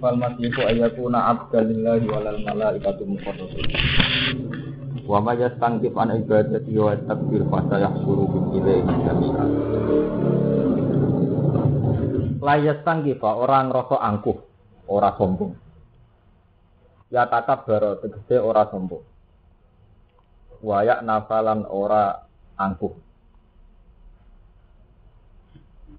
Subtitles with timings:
[0.00, 3.68] fal masihu ayakuna abdalillahi walal malaikatu muqarrabun.
[5.04, 9.44] Wa ma yastangkif an ibadati wa takbir fa sayahsuru bi ilaihi jami'a.
[12.40, 14.38] La yastangkifa orang rasa angkuh,
[14.88, 15.52] ora sombong.
[17.12, 19.04] Ya takab baro tegese ora sombong.
[20.64, 22.24] Wayak nafalan ora
[22.56, 22.96] angkuh.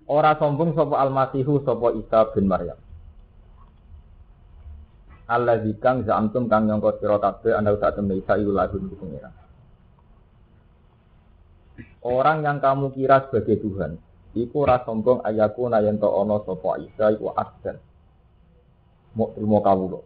[0.09, 2.79] Ora sombong sapa almasihu sapa Isa bin Maryam.
[5.31, 8.19] Allah kang zamtum kang nyangka sira kabeh anda sak temne
[8.51, 9.31] lagun pengira.
[12.03, 13.95] Orang yang kamu kira sebagai Tuhan,
[14.35, 17.79] iku ora sombong ayaku nayen to ana sapa Isa iku abdan.
[19.15, 20.03] Mau terima kawula.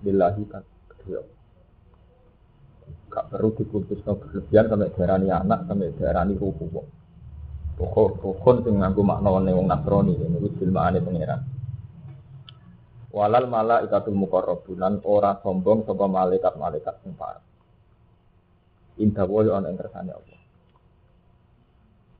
[0.00, 0.64] Billahi kan
[0.96, 1.20] kedua.
[3.12, 6.64] Gak perlu dikultus no berlebihan sampai darani anak sampai darani ruku.
[7.74, 11.53] Pokok rukun sing nganggo makna wong ini wis jilmaane pangeran.
[13.14, 17.14] Walal malaikatul muqarrabun ora sombong sapa malaikat-malaikat sing.
[18.98, 20.40] Indah wae ana ing kersane Allah.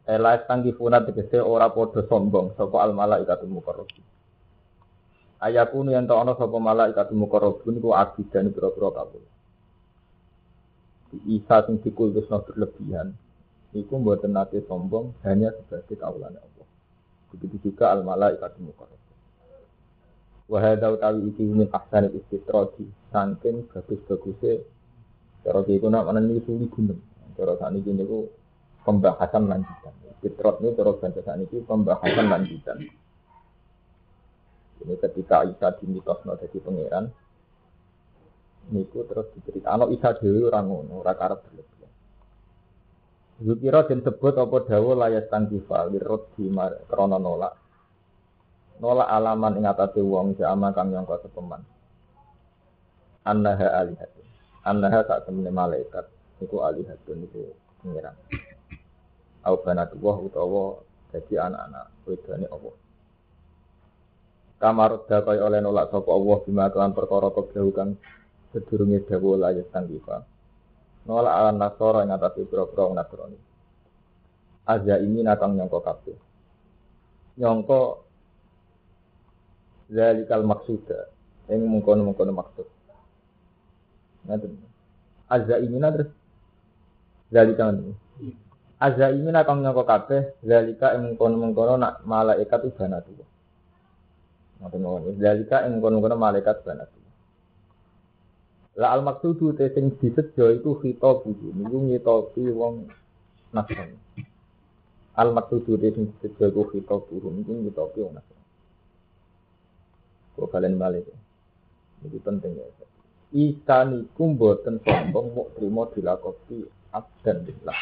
[0.06, 4.06] Ela tangkifuna tegese ora padha sombong sapa al malaikatul muqarrabun.
[5.42, 9.24] Ayakunu yen ana sapa malaikatul muqarrabun ku abidan pira-pira kabeh.
[11.26, 13.14] Isa sing dikultusno berlebihan
[13.74, 16.66] Iku mboten nate sombong hanya sebagai kaulan Allah.
[17.34, 19.03] Begitu juga al malaikat mukarrab.
[20.44, 24.60] Wa hadza utawi iki min ahsan istitradi saking bagus-baguse
[25.40, 27.00] cara iku nak menawi suli gunung.
[27.34, 28.28] Cara sakniki niku
[28.84, 29.94] pembahasan lanjutan.
[30.14, 32.78] Istitrat ini cara bahasa ini pembahasan lanjutan.
[34.84, 37.04] Ini ketika Isa dimitosno jadi pangeran,
[38.68, 39.90] niku terus diceritakan.
[39.96, 41.92] Isa dhewe ora ngono, ora karep berlebihan.
[43.42, 46.52] Zukira dan sebut apa dawa layas tangkifa lirut di
[46.86, 47.63] krono nolak.
[48.82, 51.62] Nolak alaman ing atase wong jama kang nyangka sepeman.
[53.22, 54.26] Annaha alihatun.
[54.66, 56.06] Annaha sak temene malaikat
[56.42, 58.16] iku alihatun iku pengiran.
[59.44, 60.82] Au banatullah utawa
[61.14, 62.74] dadi anak-anak wedane Allah.
[64.58, 68.00] Kamarut kaya oleh nolak sapa Allah bima kelan perkara keblahu kang
[68.50, 70.24] sedurunge dawa layas tangkifa.
[71.04, 73.36] Nolak ala nasoro yang atas ibro-bro nasroni.
[74.64, 76.16] Aja ini nakang nyongko kabeh.
[77.36, 78.03] Nyongko
[79.90, 81.10] zalikal maksuda.
[81.48, 82.66] Yang mengkono-mengkono maksud.
[84.24, 84.52] Ngaten.
[85.28, 86.10] Aja ini terus
[87.28, 87.92] zalika ini.
[88.80, 90.40] Aja ini nakang nyongko kabeh.
[90.40, 93.28] Zalika yang mengkono-mengkono nak malaikat ibana tuh.
[94.64, 97.04] Ngaten Zalika yang mengkono-mengkono malaikat ibana tuh.
[98.74, 102.90] La al maksudu te sing disejo iku khitab iki niku ngitopi wong
[103.54, 103.94] nasrani.
[105.14, 108.33] Al maksudu te sing disejo iku khitab burung niku ngitopi wong nasrani.
[110.34, 111.06] Kok kalian balik.
[112.04, 112.66] Ini penting ya.
[113.34, 116.62] Isa niku mboten sombong muk trimo dilakopi
[116.94, 117.80] abdan billah.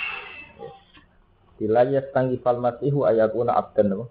[1.60, 4.06] Bila ya tangi fal masihu ayakuna abdan apa?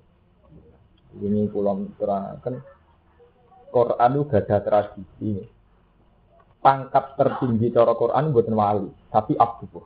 [1.17, 2.61] Ini pulang terangkan
[3.71, 5.31] Quran itu gak ada tradisi
[6.61, 9.81] pangkat tertinggi cara Quran buatan wali, tapi abdu.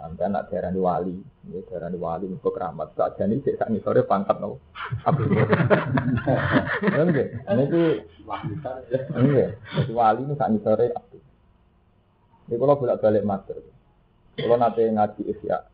[0.00, 2.96] Sampai anak daerah wali, ini daerah wali untuk keramat.
[2.96, 4.56] Saat jadi cek sak sore pangkat no
[5.04, 5.28] abdu.
[6.88, 7.88] Enggak, ini tuh
[9.12, 9.60] enggak.
[9.92, 11.20] Wali ini sak sore abdu.
[12.48, 13.60] Ini kalau bolak balik mater.
[14.40, 15.68] Kalau nanti ngaji isya,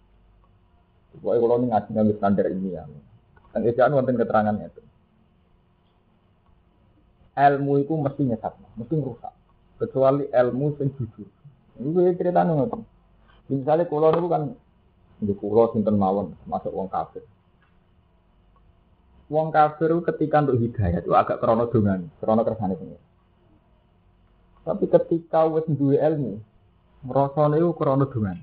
[1.22, 2.82] pokoknya kalau ini ngaji ngambil standar ini ya.
[3.54, 4.82] Dan isya wonten keterangannya itu
[7.36, 9.32] ilmu itu mesti nyesat, mesti rusak.
[9.76, 11.28] Kecuali ilmu sing jujur.
[11.76, 12.95] Itu cerita ngoten.
[13.46, 14.42] Misalnya kulo itu kan
[15.22, 17.22] di kulo sinten mawon masuk wong kafir.
[19.30, 23.02] Wong kafir ketika untuk hidayah itu agak krono dengan krono kersane pengen.
[24.66, 26.42] Tapi ketika wis duwe ilmu,
[27.06, 28.38] rasane itu krono dengan.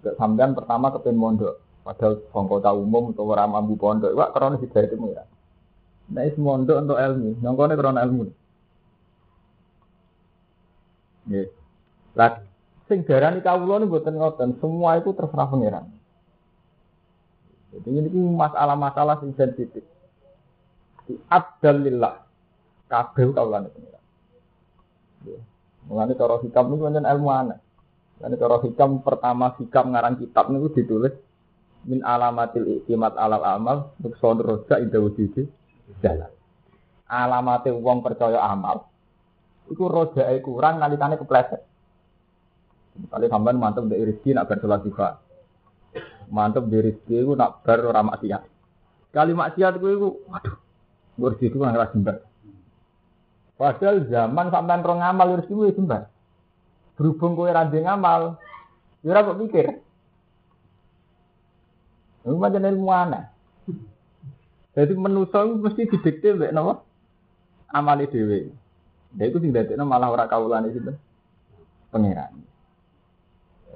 [0.00, 4.88] Gak sampean pertama kepen mondok, padahal kota umum atau ora mampu pondok, wak krono hidayah
[4.88, 5.24] itu ya.
[6.08, 8.32] Nah, is mondok untuk ilmu, nyongkone karena ilmu.
[11.28, 11.48] Nggih.
[12.16, 12.47] Lah
[12.88, 15.86] sing darani kawula niku mboten ngoten, semua itu terserah pangeran.
[17.68, 19.84] Jadi ini masalah-masalah sing sensitif.
[21.04, 22.24] Di abdalillah
[22.88, 24.04] kabeh kawulane pangeran.
[25.88, 27.58] Mulane cara hikam niku pancen ilmu aneh.
[28.18, 31.14] Mulane cara hikam pertama hikam ngarang kitab niku ditulis
[31.86, 35.48] min alamatil iktimat alal amal untuk roja indah wujudi
[36.04, 36.28] jalan.
[37.08, 38.88] Alamate wong percaya amal.
[39.68, 41.64] Iku rojae kurang nalikane kepleset.
[43.06, 45.08] Kali sampean mantep dari rezeki nak bar salat duha.
[46.34, 48.42] Mantep dari rezeki iku nak bar ora maksiat.
[49.14, 50.56] Kali maksiat kuwi iku waduh.
[51.14, 52.16] Gue rezeki kan ngerasa jembar.
[53.54, 56.02] Padahal zaman sampean rong ngamal rezeki gue jembar.
[56.98, 58.42] Berhubung kowe ra ngamal,
[59.06, 59.66] ya ora kok pikir.
[62.26, 63.24] Itu macam ilmu aneh.
[64.74, 66.82] Jadi menusa mesti didikte mbek napa?
[67.70, 68.50] Amale dhewe.
[69.14, 70.98] Lha iku sing dadekno malah ora kawulane sinten?
[71.88, 72.47] Pangeran.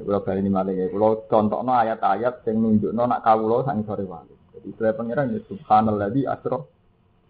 [0.02, 4.34] Kali ini malah ya, kalau contohnya ayat-ayat yang nunjukno nak kawulo sang sore wali.
[4.54, 6.66] Jadi istilah pangeran ya subhanallah di asro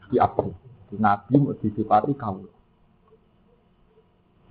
[0.08, 0.48] di apa?
[0.92, 2.52] Nabi mau disifati kawulo.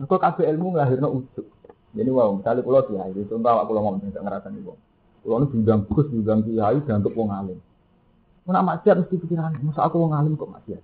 [0.01, 1.45] Kok kabeh ilmu nglahirno ujuk.
[1.91, 4.79] Jadi wow, misalnya kalau kiai, itu contoh aku ngomong tidak ngerasa nih bang.
[5.21, 7.59] Kalau ini bidang gus, bidang kiai, untuk wong alim.
[8.47, 10.81] Mana maksiat mesti pikiran, masa aku wong alim kok maksiat?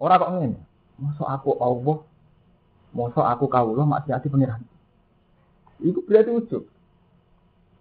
[0.00, 0.58] Orang kok ngene,
[1.02, 1.98] masa aku Allah,
[2.94, 4.62] masa aku kawula maksiat di pengiran.
[5.82, 6.64] Iku berarti ujuk.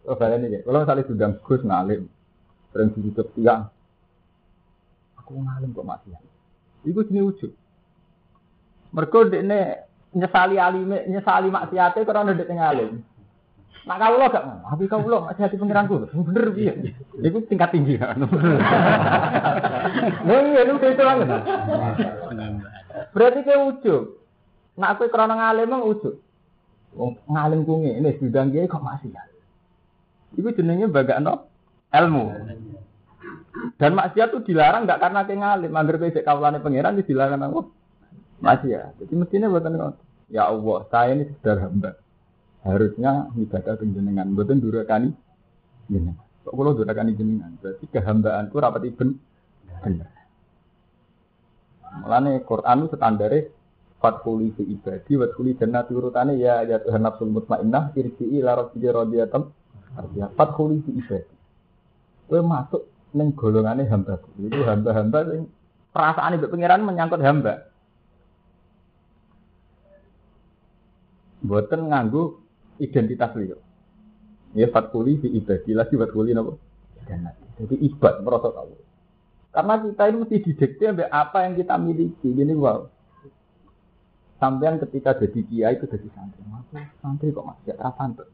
[0.03, 2.01] Oh, kalian ini, kalau misalnya bidang gus ngalim,
[2.75, 3.71] sering dihidup tiang,
[5.15, 6.23] aku wong alim kok maksiat.
[6.83, 7.51] Iku jenis ujuk.
[8.91, 9.59] Mereka ini
[10.13, 12.99] nyesali alime nyesali maksiate karena ndek alim.
[13.83, 14.63] Nak kawula gak ngono.
[14.67, 16.07] Tapi kawula maksiati pengiranku.
[16.11, 16.73] Bener piye?
[17.19, 18.19] Iku tingkat tinggi kan.
[20.23, 21.15] Lha iya lu itu lah.
[23.11, 24.03] Berarti ke ujug.
[24.79, 26.15] Nak kowe krana ngalim mong ujug.
[26.93, 29.27] Wong ngalim ku ngene bidang kiai kok maksiat.
[30.37, 31.49] Iku jenenge bagakno
[31.89, 32.25] ilmu.
[33.77, 37.61] Dan maksiat itu dilarang enggak karena ke ngalim, anggar kowe cek kawulane pangeran dilarang apa?
[38.67, 38.91] Ya.
[38.99, 40.03] Jadi mestinya buatan ngotot.
[40.33, 41.95] Ya Allah, saya ini sekedar hamba.
[42.65, 44.27] Harusnya ibadah penjenengan.
[44.33, 45.09] Buatan durakani
[45.87, 46.17] jenengan.
[46.43, 47.55] Kok kalau durakani jenengan?
[47.61, 49.21] Berarti kehambaanku rapat iben
[49.79, 50.09] bener.
[52.03, 53.39] Mulane Quran itu standare
[54.03, 59.47] fatkuli fi ibadi watkuli jannati urutane ya ya Tuhan nafsul mutmainnah irji'i ila rabbika radiyatam
[59.95, 61.33] artinya fatkuli fi ibadi.
[62.27, 62.83] Kowe masuk
[63.15, 64.19] ning golongane hamba.
[64.35, 65.47] Itu hamba-hamba sing
[65.95, 67.71] perasaan ibu pangeran menyangkut hamba.
[71.43, 72.43] Buatan nganggu
[72.83, 73.55] identitas liya.
[74.53, 76.59] Ya fatkuli di ibadi lagi fatkuli napa?
[77.59, 78.73] Jadi ibad merasa tahu.
[79.53, 82.33] Karena kita ini mesti didikte apa yang kita miliki.
[82.33, 82.89] Jadi wow.
[84.43, 86.43] Sampean ketika jadi kiai itu jadi santri.
[86.43, 88.27] Aku santri kok masih ora pantes.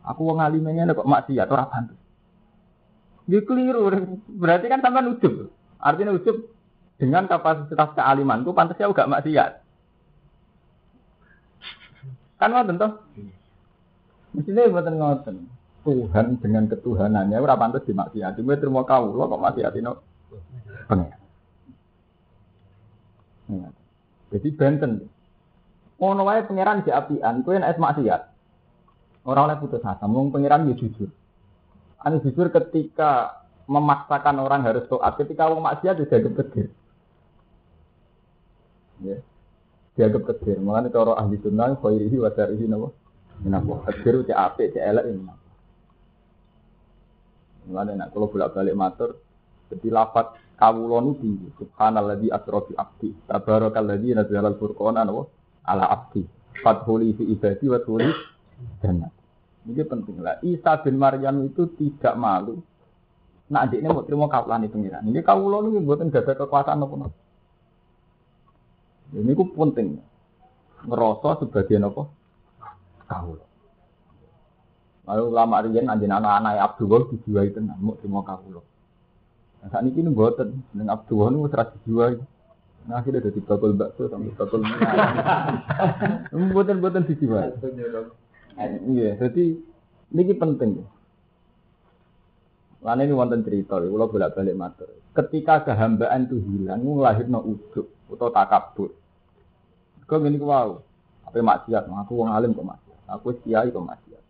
[0.00, 2.00] Aku wong alimenya kok maksiat ora pantes.
[3.28, 3.92] Ya keliru.
[4.32, 5.52] Berarti kan sampean ujub.
[5.76, 6.56] Artinya ujub
[6.96, 9.52] dengan kapasitas kealimanku pantasnya juga maksiat.
[12.40, 12.92] Kan ngoten toh?
[14.32, 15.36] Mestinya buatan ngoten.
[15.84, 18.40] Tuhan dengan ketuhanannya ora pantes dimaksiati.
[18.40, 19.92] Terima lo kok maksiatino
[20.88, 21.12] pengen.
[24.32, 25.12] Jadi benten.
[25.96, 28.22] Ngono wae pangeran di apian, nek maksiat.
[29.26, 31.08] Ora oleh putus asa, mung pangeran ya jujur.
[32.04, 36.64] Ane jujur ketika memaksakan orang harus taat, ketika wong maksiat juga gede.
[39.02, 39.18] Ya
[39.96, 40.60] dianggap kedir.
[40.60, 42.92] Mulane cara ahli sunnah khairihi wa syarihi napa?
[43.40, 43.88] Minapa?
[43.90, 45.24] Kedir cek apik, cek elek ini.
[47.66, 49.10] Mulane nek kula bolak-balik matur
[49.72, 51.48] jadi lafat kawula nu tinggi.
[51.58, 53.08] Subhanalladzi asra bi abdi.
[53.26, 55.26] Tabarakalladzi nazzala al-furqana napa?
[55.66, 56.22] Ala abdi.
[56.62, 58.08] Fathuli fi ibadi wa tuli
[58.80, 59.12] jannah.
[59.66, 60.38] Ini penting lah.
[60.46, 62.62] Isa bin Maryam itu tidak malu.
[63.50, 65.06] Nah, adik ini mau terima kawalan itu pengiran.
[65.06, 67.10] Ini kawula nu buatan gada kekuasaan apa
[69.14, 70.02] ini ku penting.
[70.82, 72.10] Ngerasa sebagian apa?
[73.06, 73.38] Kau.
[75.06, 78.42] Lalu lama rian anjing anak-anak Abdullah dijual itu mau semua kau.
[78.50, 82.12] Nah, saat ini buatan dengan Abdullah ini serah dijual.
[82.86, 84.62] Nah akhirnya jadi bakul bakso sampai bakul.
[86.54, 87.58] Buatan-buatan dijual.
[88.56, 89.44] Iya, jadi
[90.14, 90.86] ini penting.
[92.86, 94.86] Lain ini wonten cerita, kalau bolak balik matur.
[95.10, 98.94] Ketika kehambaan itu hilang, no ujuk atau takabur.
[100.06, 100.78] Kau gini wow,
[101.26, 101.90] apa maksiat?
[101.90, 102.98] Aku wong alim kok maksiat.
[103.10, 104.22] Aku kiai kok maksiat.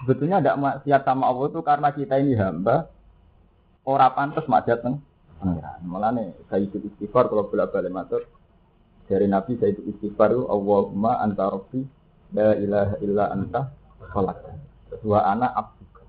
[0.00, 2.88] Sebetulnya ada maksiat sama Allah itu karena kita ini hamba,
[3.84, 5.04] orang pantas maksiat neng.
[5.40, 8.22] Malah nih, saya ikut istighfar kalau bolak balik matur.
[9.08, 11.82] Dari Nabi saya ikut istighfar itu Allahumma anta rabbi
[12.36, 13.60] la ilaha illa anta
[14.04, 14.52] khalaqta.
[15.02, 16.02] Wa ana abduka.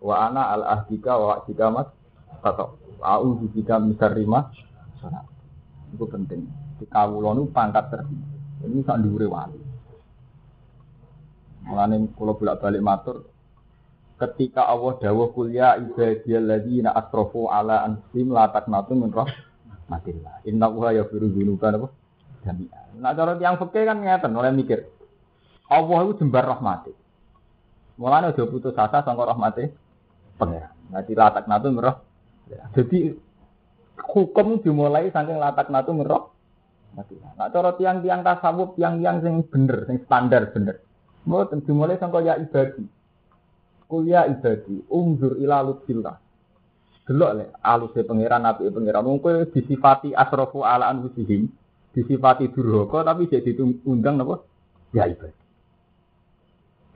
[0.00, 1.88] Wa ana al ahdika wa ahdika mas
[2.40, 2.64] kata.
[2.96, 4.24] A'udzu bika min syarri
[5.92, 6.48] itu penting.
[6.80, 8.36] Di kawula nu pangkat tertinggi.
[8.64, 9.60] Ini sak dhuwure wali.
[11.66, 13.26] Mulane kula bolak-balik matur
[14.16, 20.48] ketika Allah dawuh kuliah ibadiyal ladzina asrafu ala anfusihim la taqnatu min rahmatillah.
[20.48, 21.88] Inna wa yaghfiru dzunuba apa?
[22.48, 22.96] Jami'an.
[22.96, 24.88] Nah cara yang fikih kan ngeten oleh mikir.
[25.68, 26.94] Allah itu jembar rahmati.
[27.96, 29.68] Mulane aja putus asa sangka rahmati
[30.40, 30.72] pangeran.
[30.92, 31.84] Nanti la taqnatu min
[32.76, 33.26] Jadi
[34.06, 36.24] hukum dimulai saking latak natu ngerok.
[36.96, 40.80] Nah, cara tiang-tiang tasawuf, tiang-tiang sing bener, sing standar bener.
[41.28, 42.95] Mboten dimulai sangka ya ibadi.
[43.86, 46.18] Kuliah ibadi, umzur ila lutfillah.
[47.06, 51.46] Delok le aluse pangeran api pangeran wong kowe disifati asrafu ala anfusihim,
[51.94, 53.54] disifati durhaka tapi jadi
[53.86, 54.42] undang napa?
[54.90, 55.38] Ya ibadi.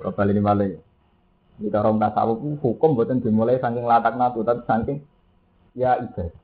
[0.03, 0.67] Berapa ini malah
[1.61, 4.99] Di dalam tasawuf hukum buatan dimulai saking latak natu tapi saking
[5.79, 6.35] ya ibadi.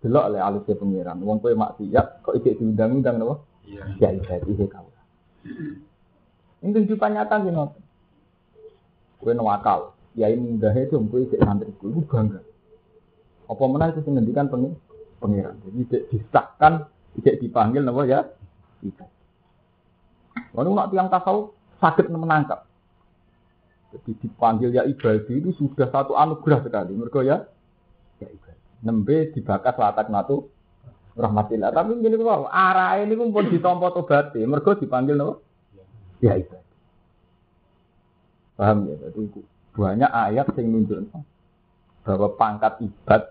[0.00, 3.36] Delok le aluse pangeran wong kowe maksiat kok iki diundang-undang napa?
[3.68, 4.88] Ya, ya ibadi he kau.
[6.62, 7.52] Ini kehidupan nyata sih
[9.22, 12.42] Kowe nawakal, yai mundah itu kowe isik santriku, iku bangga.
[13.46, 14.74] Apa mana itu menghentikan pengen
[15.22, 15.54] pengiran.
[15.62, 16.72] Jadi tidak disahkan,
[17.22, 18.20] tidak dipanggil nama ya.
[18.82, 19.08] Tidak.
[20.58, 22.66] Lalu nak tiang tasawuf sakit menangkap.
[23.92, 26.96] Jadi dipanggil ya ibadah itu sudah satu anugerah sekali.
[26.96, 27.44] Mereka ya,
[28.18, 28.58] ya ibadah.
[28.82, 30.50] Nembe dibakas latak natu
[31.14, 31.70] rahmatillah.
[31.70, 34.34] Tapi gini kok arah ini pun ditompo tobat.
[34.34, 35.36] Mereka dipanggil nama
[36.24, 36.61] ya ibadah.
[38.56, 38.96] Paham ya?
[39.08, 39.42] Jadi
[39.72, 41.22] banyak ayat yang menunjukkan
[42.02, 43.22] bahwa pangkat ibad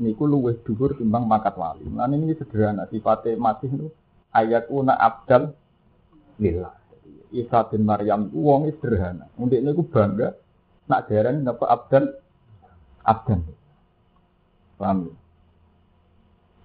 [0.00, 1.84] niku luwih dhuwur timbang pangkat wali.
[1.90, 3.88] Lan ini sederhana sifatnya masih itu
[4.30, 5.52] ayat una abdal
[6.38, 6.74] lillah.
[7.30, 9.30] Isa bin Maryam itu sederhana.
[9.38, 10.34] Untuk ini bangga
[10.90, 12.04] nak daerah dapat abdal
[13.06, 13.40] abdan.
[14.80, 15.14] Paham ya?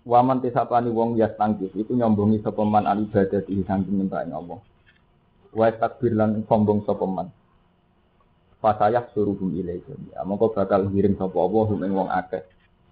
[0.06, 4.62] Waman tisapani wong yas tangkis itu nyombongi sopeman al ibadah di samping nyembah Allah.
[5.50, 7.34] Wa takbir lan sombong sopeman.
[8.66, 10.18] Fasayah suruhum ilaihi.
[10.18, 12.42] Ya, mongko bakal ngirim sapa Allah hum wong akeh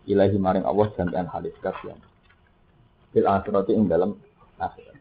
[0.06, 1.98] ilahi maring Allah jami'an halis kasihan.
[3.10, 4.13] Fil akhirati ing dalam
[4.62, 4.94] akhirat.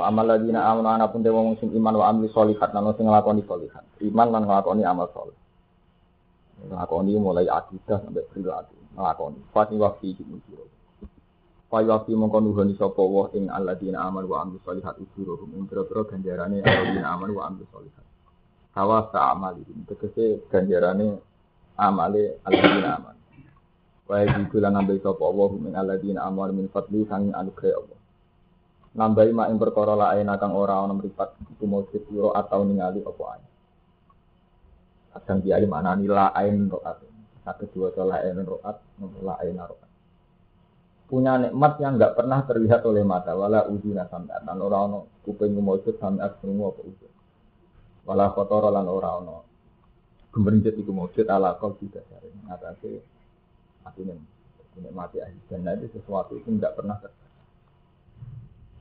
[0.00, 3.44] Fa amal ladina amanu ana pun dewa sing iman wa amli sholihat lan sing nglakoni
[3.44, 3.84] sholihat.
[4.00, 5.36] Iman lan nglakoni amal sholih.
[6.72, 9.52] Nglakoni mulai akidah sampai perilaku nglakoni.
[9.52, 10.64] Fati wa fi ujur.
[11.68, 15.68] Fa wa fi mongko nuhoni sapa wa ing alladzina amanu wa amli sholihat ujuruhum ing
[15.68, 18.11] pira-pira ganjarane alladzina amanu wa amli sholihat.
[18.72, 21.20] Hawa sa'amali tegese ganjarane
[21.76, 23.20] amale alladzina amanu.
[24.08, 27.98] Wa yajidu lan nambahi sapa Allah min amanu min fadli sang anugerah Allah.
[28.92, 33.44] Nambahi mak ing perkara lain kang ora ana mripat iku sira atau ningali apa ae.
[35.12, 36.98] Kadang kiai maknani lain roat.
[37.44, 39.90] Satu dua lain roat, lain roat.
[41.12, 45.52] Punya nikmat yang enggak pernah terlihat oleh mata, wala udina sampai dan ora ono kuping
[45.60, 46.80] mujud sampai semua apa.
[48.02, 49.36] Wala kotor lan ora ono
[50.32, 52.28] gemericet iku mujud ala kau tidak sare.
[52.48, 52.90] Ngatasi
[53.86, 54.14] artinya
[54.90, 57.30] mati ahli jannah itu sesuatu itu tidak pernah terjadi.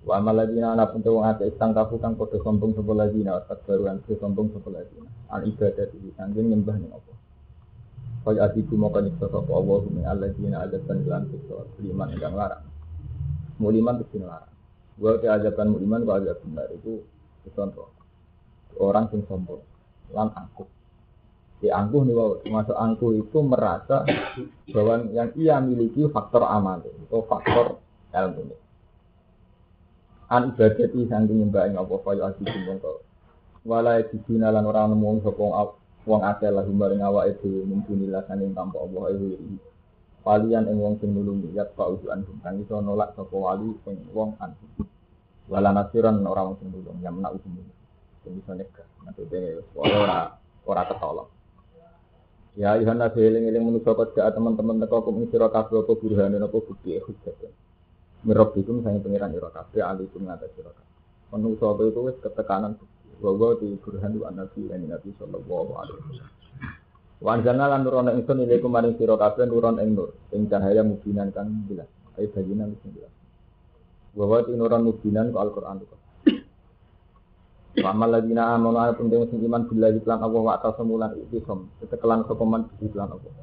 [0.01, 3.56] Wa amal ladina ana pun wong ate istang kafu kang padha sombong sapa ladina wa
[3.68, 5.10] baruan ke sombong sapa ladina.
[5.30, 7.13] Al ibadat iki sanggeng nyembah ning apa.
[8.22, 12.66] Kaya atiku moko nyiksa sapa Allah min alladzina adzatan lan siksa liman ingkang larang.
[13.62, 14.50] Muliman itu larang.
[14.98, 17.06] Wa te ajaban muliman kok ajab benar itu
[17.54, 18.00] contoh.
[18.82, 19.62] Orang sing sombong
[20.12, 20.68] lan angkuh
[21.62, 22.18] di angkuh nih
[22.50, 24.02] masuk angkuh itu merasa
[24.74, 27.78] bahwa yang ia miliki faktor amal atau faktor
[28.10, 28.58] ilmu.
[30.26, 33.06] An ibadat ini sangat nyembah ing apa kaya ati mongko.
[33.62, 38.82] Wala dibina lan ora nemu sapa wong akeh lah maring awake dhewe mumpunilah saking tanpa
[38.82, 39.38] Allah iku
[40.26, 44.34] Walian ing wong sing nulungi ya pak ujuan kang iso nolak sapa wali ing wong
[44.42, 44.58] an.
[45.46, 47.70] Wala nasiran ora wong sing nulung yang menak ujung.
[48.30, 48.86] Iso nyegah.
[49.01, 50.38] Maksudnya ora
[50.70, 51.30] ora ketolong.
[52.60, 56.58] Ya ayuhan nabi eling eling manusia kau teman-teman teko kum sira kabeh apa burhane apa
[56.60, 57.40] bukti hujjat.
[58.28, 60.90] Mirabbikum sange pangeran ira kabeh alikum ngatas sira kabeh.
[61.32, 62.75] Manusia itu wis ketekanan
[63.24, 66.30] bahwa di burhan wa nabi lan nabi sallallahu alaihi wasallam.
[67.24, 71.32] Wan jana lan nurono ingsun ilaikum maring sira kabeh nuron ing nur ing cahaya mubinan
[71.32, 71.88] kan jelas.
[72.20, 73.13] Ayo baginan wis jelas.
[74.12, 76.00] Bahwa di nuron mubinan ku Al-Qur'an itu.
[77.80, 81.72] Wa ladina amanu ana pun sing iman billahi lan Allah wa tasamulan isom.
[81.80, 83.34] Sekelan sopeman lan Allah.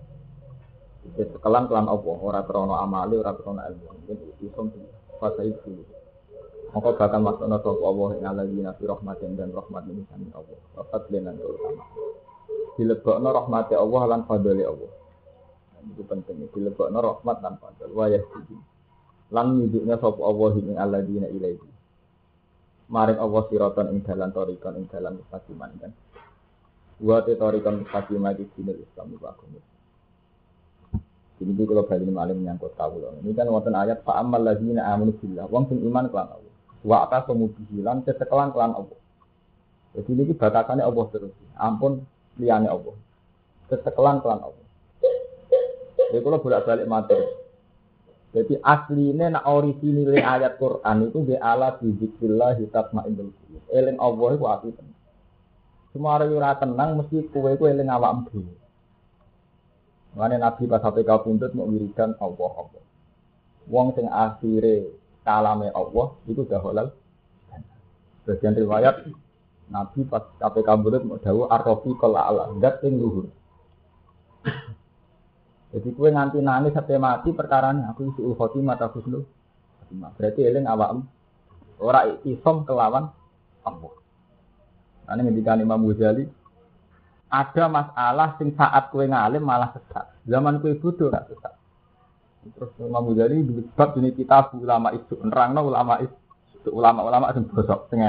[1.16, 3.88] Sekelan kelan Allah, ora krono amali, ora krono ilmu.
[3.88, 4.68] Mungkin isom
[5.16, 5.80] fasa itu.
[6.76, 10.58] Maka bakal maksudna sapa Allah ing ladina fi rahmatin dan rahmat ini sami Allah.
[10.76, 11.84] Wa fadlan terutama.
[12.76, 14.92] Dilebokno rahmati Allah lan fadli Allah.
[15.88, 16.52] Itu penting.
[16.52, 17.88] Dilebokno rahmat lan fadl.
[17.96, 18.60] Wa yahdihim.
[19.32, 21.77] Lan nyuduknya sapa Allah ing alladzina ilaihi
[22.88, 25.92] maring Allah siratan ing dalan torikon ing dalan mustaqiman kan.
[26.98, 29.60] Wa te mustaqiman di dinul Islam iku agama.
[31.38, 33.14] Ini itu kalau balik maling menyangkut kawula.
[33.22, 35.46] Ini kan wonten ayat fa amal ladzina amanu billah.
[35.46, 36.54] Wong sing iman kelan Allah.
[36.82, 38.98] Wa atasamu bihilan kesekelan kelan Allah.
[39.94, 41.30] Jadi ini batasannya Allah terus.
[41.54, 42.02] Ampun
[42.42, 42.90] liyane Allah.
[43.70, 44.66] Kesekelan kelan Allah.
[46.10, 47.26] Jadi kalau bolak balik materi.
[48.28, 53.32] Jadi aslinya nak orisinile ayat Quran itu be ala bizikrillah hitab ma'indul.
[53.72, 55.00] Eling Allah iku ati tenang.
[55.96, 58.52] Semua orang ora tenang mesti kowe iku eling awakmu dhewe.
[60.12, 62.84] Mane Nabi pas sampai kau pundut mau wiridan Allah Allah.
[63.68, 64.92] Wong sing akhire
[65.24, 66.88] kalame Allah itu udah halal.
[68.28, 69.08] Bagian riwayat
[69.72, 73.32] Nabi pas KPK bulat mau dawuh arrofi kala ala ndak sing luhur.
[75.68, 79.20] Jadi kue nganti nangis sampai mati perkaranya aku isi khotimah ta husnul.
[79.92, 81.04] Berarti eling awam
[81.76, 83.12] ora isom kelawan
[83.64, 83.94] Allah.
[85.08, 86.24] Ini ngendikan Imam Ghazali
[87.28, 90.08] ada masalah sing saat kue ngalim malah sesat.
[90.24, 91.54] Zaman kue bodoh gak sesat.
[92.48, 93.44] Terus Imam Ghazali
[93.76, 98.00] bab ini kita ulama itu nerangno ulama itu ulama-ulama sing bosok sing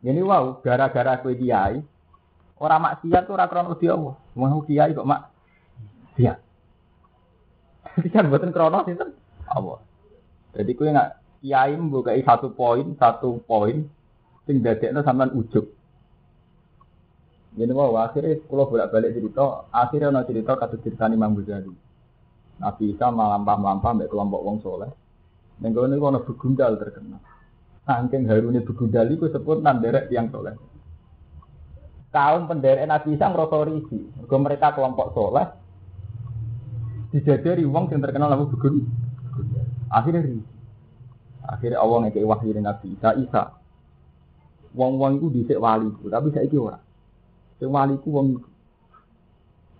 [0.00, 1.80] Ini wow, gara-gara kue kiai
[2.60, 4.14] orang maksiat tuh ora krono Allah.
[4.36, 5.32] Mau kiai kok mak
[6.20, 6.36] dia.
[7.98, 9.10] Jadi kan buatan krono sinten
[9.50, 9.78] Allah.
[10.54, 13.86] Jadi kue nggak kiai membuka satu poin, satu poin,
[14.46, 15.66] sing dadekno sampean ujuk.
[17.50, 21.74] Jadi mau akhirnya kalau bolak balik cerita, akhirnya ada cerita kata cerita Imam Ghazali.
[22.60, 24.90] Nabi Isa melampah-melampah mbak kelompok wong soleh.
[25.58, 27.20] Dan kalau ini kalau begundal terkenal.
[27.88, 30.54] Saking harunnya begundal itu sebut nanderek yang soleh.
[32.14, 33.98] Kaum penderek Nabi Isa ngerasa risi.
[34.28, 35.46] Mereka kelompok soleh,
[37.10, 38.86] dijajari wong yang terkenal nama begun.
[39.90, 40.38] Akhirnya ri.
[41.42, 43.10] Akhirnya Allah ngekei wahyu Nabi Isa.
[43.18, 43.42] Isa.
[44.70, 46.78] Wong-wong itu disek wali, tapi saya ora.
[47.58, 48.38] Sing wali ku wong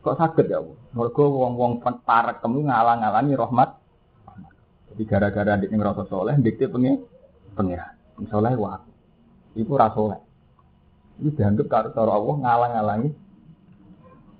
[0.03, 0.79] kok sakit ya Allah.
[0.91, 3.71] Mergo wong-wong parek kamu ngalang-alangi rahmat.
[4.91, 7.07] Jadi gara-gara dik ngerasa soleh, dikte pengen
[7.55, 7.95] pengiran.
[8.27, 8.83] Soleh wah.
[9.55, 10.19] Iku rasoleh.
[11.23, 13.11] Ini dianggap karo Allah ngalang-alangi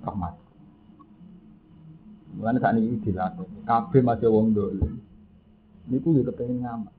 [0.03, 0.40] rahmat.
[2.37, 3.67] Mulane saat ini dilakukan.
[3.67, 4.87] Kabeh masih wong dulu.
[5.91, 6.95] Niku juga pengen nyaman.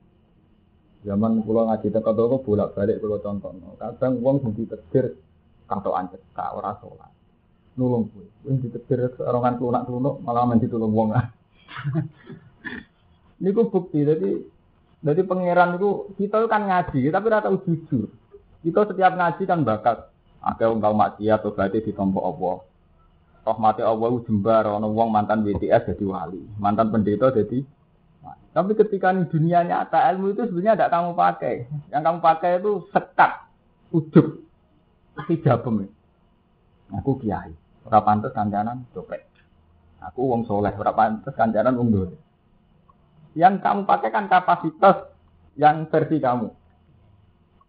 [1.02, 3.50] Zaman pulau ngaji teko toko bolak balik pulau contoh.
[3.80, 5.18] Kadang wong sing ditetir
[5.66, 7.10] katokan cekak ora salat.
[7.74, 8.28] Nulung kuwi.
[8.44, 11.16] Wong ditetir orongan lunak lunuk malah men ditulung wong.
[13.42, 14.30] Niku bukti jadi
[15.02, 18.06] jadi pangeran itu kita kan ngaji tapi rata jujur.
[18.62, 20.06] Kita setiap ngaji kan bakat.
[20.38, 22.62] Ada wong kau maksiat atau berarti ditompo Allah
[23.42, 27.62] rahmati Allah jembar ono wong mantan BTS jadi wali, mantan pendeta jadi
[28.52, 31.54] tapi ketika di dunia nyata ilmu itu sebenarnya tidak kamu pakai.
[31.88, 33.32] Yang kamu pakai itu sekat,
[33.96, 34.26] ujub,
[35.24, 35.88] hijabem.
[36.92, 37.56] Aku kiai,
[37.88, 39.24] ora pantes kancanan copet.
[40.04, 42.12] Aku wong soleh, ora pantes kancanan wong.
[43.32, 45.08] Yang kamu pakai kan kapasitas
[45.56, 46.52] yang versi kamu.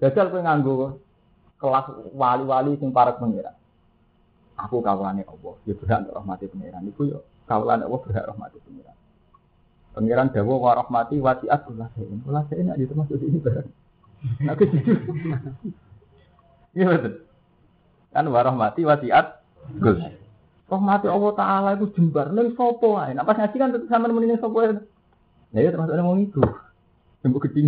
[0.04, 1.00] Jajal kowe nganggo
[1.64, 3.56] kelas wali-wali sing para pengira.
[4.54, 6.86] Aku kawulane Allah, ya berhak rahmati pangeran.
[6.86, 8.98] Iku yo kawulane Allah berhak rahmati pangeran.
[9.94, 12.22] Pangeran dawa wa rahmati wasiat kula sein.
[12.22, 13.70] Kula sein nek termasuk ini barang.
[14.46, 14.98] Nek jujur.
[16.74, 17.14] Iya betul.
[18.14, 19.42] Kan wa rahmati wasiat
[19.82, 20.10] kula.
[20.70, 23.14] Rahmati Allah taala itu jembar ning sapa wae.
[23.14, 24.86] Nek pas ngaji kan tetep sampean ning sapa.
[25.54, 26.42] Ya termasuk wong itu.
[27.22, 27.66] Yang kecil.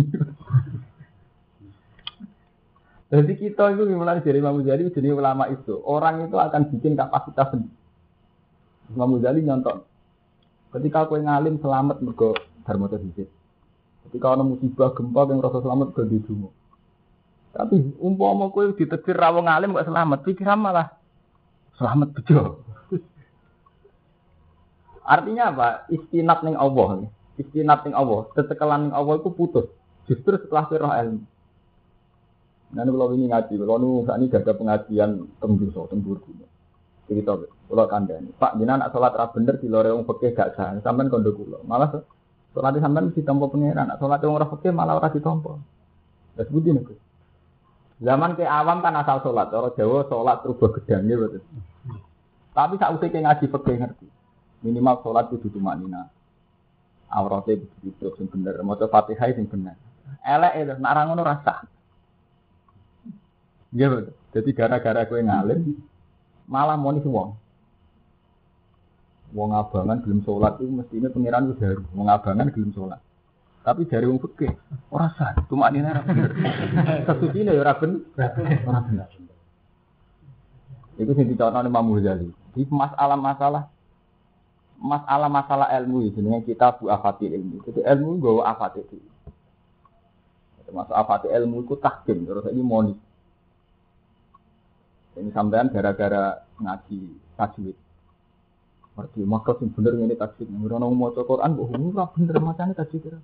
[3.06, 7.54] Jadi kita itu mulai dari Imam Ghazali jadi ulama itu orang itu akan bikin kapasitas
[7.54, 7.78] sendiri.
[8.90, 9.86] Imam Ghazali nyontok.
[10.74, 12.34] Ketika kau ngalim selamat mergo
[12.66, 12.90] dharma.
[12.90, 16.50] Ketika ada musibah gempa yang rasa selamat ke di dungo.
[17.56, 20.92] Tapi umpama kowe ditetir rawang ngalim gak selamat, pikiran malah
[21.80, 22.60] selamat bejo.
[25.16, 25.68] Artinya apa?
[25.88, 27.08] Istinat ning Allah.
[27.40, 29.72] Istinat ning Allah, tetekalan ning Allah itu putus.
[30.04, 31.22] Justru setelah roh ilmu.
[32.74, 36.46] Nanti kalau ini ngaji, kalau nu saat ini ada pengajian tembur so tembur kuno.
[37.06, 38.34] Cerita, kalau kandani.
[38.34, 40.74] Pak, jinak nak sholat rap bener di lorong fakih gak sah.
[40.82, 41.62] Sampai kondo kulo.
[41.62, 42.02] Malah
[42.50, 43.94] sholat di sampean mesti tompo pengiran.
[43.94, 45.62] Nak sholat orang fakih malah orang ditompo.
[46.34, 46.82] Terus budi nih.
[48.02, 49.54] Zaman ke awam kan asal sholat.
[49.54, 51.42] Orang Jawa sholat terubah gedang ya betul.
[52.50, 54.06] Tapi saat usia ngaji fakih ngerti.
[54.66, 56.10] Minimal sholat itu cuma nina.
[57.06, 58.58] Auratnya begitu sing bener.
[58.66, 59.78] Mau fatihah sing bener.
[60.26, 61.62] Elek itu, nak rangono rasa.
[63.76, 64.08] Iya.
[64.32, 65.76] Jadi gara-gara gue ngalim,
[66.48, 67.36] malah mau nih wong.
[69.36, 73.00] Abangan belum sholat itu mestinya pengiran itu dari wong abangan belum sholat.
[73.60, 74.54] Tapi dari wong fikih
[74.88, 76.30] ora sah, cuma ini ora bener.
[77.04, 78.00] Sesuci ya ora bener,
[78.64, 79.08] ora bener.
[80.96, 82.32] Itu sing dicontohne Imam Ghazali.
[82.56, 83.68] Di masalah-masalah
[84.80, 87.60] masalah-masalah ilmu itu dengan kita bu afatil ilmu.
[87.68, 88.88] Jadi ilmu gawa afatil.
[90.64, 92.96] Termasuk afatil ilmu itu tahkim, terus ini monis.
[95.16, 97.00] Ini sampean gara-gara ngaji
[97.40, 97.76] tajwid.
[98.96, 100.48] Ngerti maksud sing bener ngene tajwid.
[100.60, 103.20] Ora ono maca Quran kok ora bener macane tajwid ora.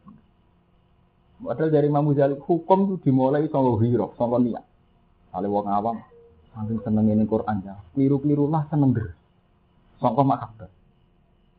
[1.43, 4.65] Padahal dari Imam Ghazali hukum itu dimulai saka hiro, saka niat.
[5.35, 5.97] Kali wong awam
[6.55, 7.75] saking seneng ini Quran ya.
[7.93, 9.13] Keliru-keliru lah seneng der.
[9.99, 10.55] Saka mak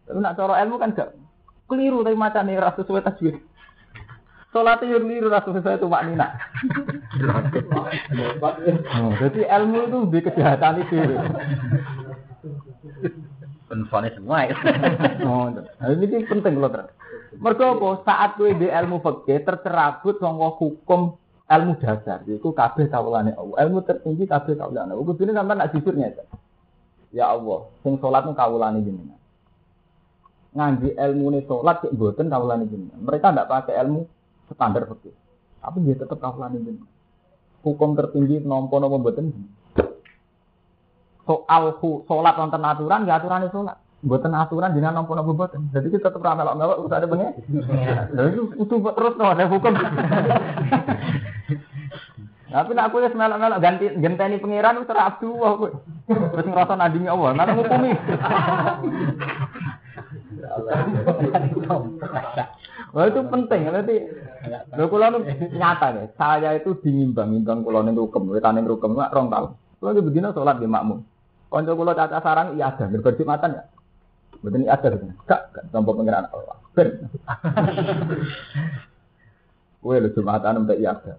[0.03, 1.15] Tapi nak cara ilmu kan gak
[1.67, 3.35] keliru tapi macane ora sesuai tajwid.
[4.53, 6.37] Sholat itu keliru rasa sesuai itu maknina.
[8.93, 10.97] oh, jadi ilmu itu di kejahatan itu.
[13.65, 14.53] Penfonnya semua ya.
[15.25, 16.93] oh, nah, ini penting loh terus.
[17.41, 18.05] Mergo apa?
[18.05, 21.17] Saat kowe di ilmu fikih tercerabut saka hukum
[21.49, 22.21] ilmu dasar.
[22.29, 23.57] Iku kabeh kawulane Allah.
[23.65, 25.01] Ilmu tertinggi kabeh kawulane Allah.
[25.01, 26.29] Kudune sampean nak jujur nyata.
[27.09, 29.17] Ya Allah, sing salat nu kawulane jenengan.
[30.53, 33.01] Ngaji ilmu nih salat cek mboten kawulane jenengan.
[33.01, 34.05] Mereka ndak pakai ilmu
[34.51, 35.15] standar fikih.
[35.63, 36.87] Tapi dia tetap kawulane jenengan.
[37.63, 39.31] Hukum tertinggi nompo nompo mboten.
[41.23, 43.79] Soal salat wonten aturan ya aturane salat.
[44.03, 45.71] Buatan aturan dengan nompo nompo buatan.
[45.71, 47.31] Jadi kita tetap ramai melok melok usah ada pengen.
[48.11, 49.73] Jadi itu itu terus no ada hukum.
[52.53, 55.65] Tapi nak aku ya melok melok ganti genteni pangeran itu terabdu aku.
[56.11, 57.31] Terus ngerasa nadimi Allah.
[57.31, 57.91] Mana ngukumi.
[62.93, 64.05] Wah itu penting nanti.
[64.77, 65.09] Lho kula
[65.57, 66.13] nyata deh.
[66.13, 69.57] Saya itu dinimbang nimbang kula ning rukem, wetan ning rukem lak rong tahun.
[69.81, 71.01] Kula iki bedina salat di makmum.
[71.49, 73.63] Kanca kula caca sarang iya ada, berberdi matan ya.
[74.43, 75.05] Ini ada gitu.
[75.29, 76.57] Gak, gak tanpa pengiran Allah.
[76.75, 76.89] Ben.
[79.83, 81.13] Kue lu jumatan untuk iya ada.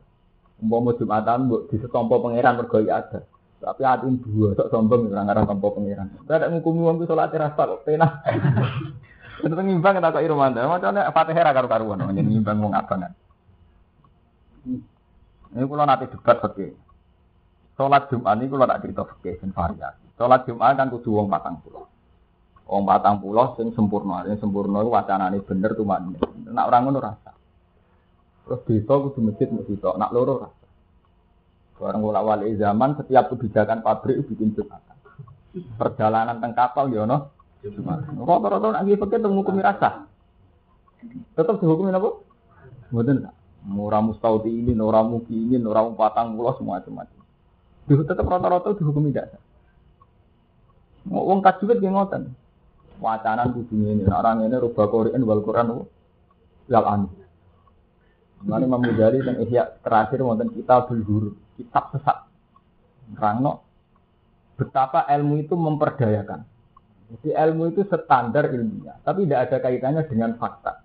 [0.59, 3.21] Umpama jumatan bu di setompo pengiran mergo iya ada.
[3.65, 6.11] Tapi hati dua sok sombong orang orang tompo pengiran.
[6.29, 8.09] Gak ada ngukumi wong sholat rasa kok pena.
[9.43, 10.69] Itu ngimbang kita kok irmanda.
[10.69, 12.07] Macamnya fatihah karo karuan.
[12.15, 13.13] Jadi ngimbang wong abangan.
[15.55, 16.67] Ini kalau nanti debat oke.
[17.75, 20.07] Sholat Jumat ini kalau tak cerita fakir dan variasi.
[20.15, 21.91] Sholat Jumat kan kudu wong patang pulau.
[22.71, 26.15] Wong patang pulau sing sempurna, sing sempurna itu wacanane bener tuh mana.
[26.55, 27.35] Nak orang ngono rasa.
[28.47, 30.67] Terus desa kudu masjid mau desa, nak loro rasa.
[31.75, 34.95] Barang wala wali zaman setiap kebijakan pabrik bikin jumatan.
[35.75, 37.34] Perjalanan teng kapal ya ono.
[37.65, 40.05] Rata-rata nak nggih pikir temu hukumi rasa.
[41.33, 42.21] Tetap dihukumi apa?
[42.93, 43.35] Mboten tak.
[43.65, 45.01] Ini, ora
[45.33, 47.21] ini, ora patang pulau semua macam-macam.
[47.89, 49.41] Tetap rata-rata dihukumi dasar.
[51.09, 52.33] Wong kajuwet nggih ngoten
[53.01, 54.05] wacanan kudu ini.
[54.09, 55.69] Orang ini rubah Quran wal Quran
[56.69, 57.09] lal anu.
[58.45, 62.29] Mana Imam Ghazali Ihya terakhir wonten kita berguru, kitab sesat.
[63.17, 63.65] Rangno
[64.57, 66.45] betapa ilmu itu memperdayakan.
[67.05, 70.81] Jadi ilmu itu standar ilmiah, tapi tidak ada kaitannya dengan fakta.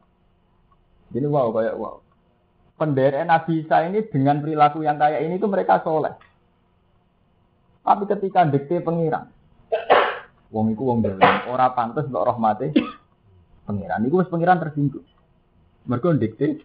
[1.16, 1.96] Jadi wow kayak wow.
[2.80, 6.16] Penderet Nabi Isa ini dengan perilaku yang kayak ini itu mereka soleh.
[7.84, 9.28] Tapi ketika dikte pengiran,
[10.50, 12.74] Wong iku wong dalam, ora pantas mbok rahmate
[13.70, 14.02] pangeran.
[14.10, 15.06] Iku wis pangeran tersinggung.
[15.86, 16.58] Mergo dikte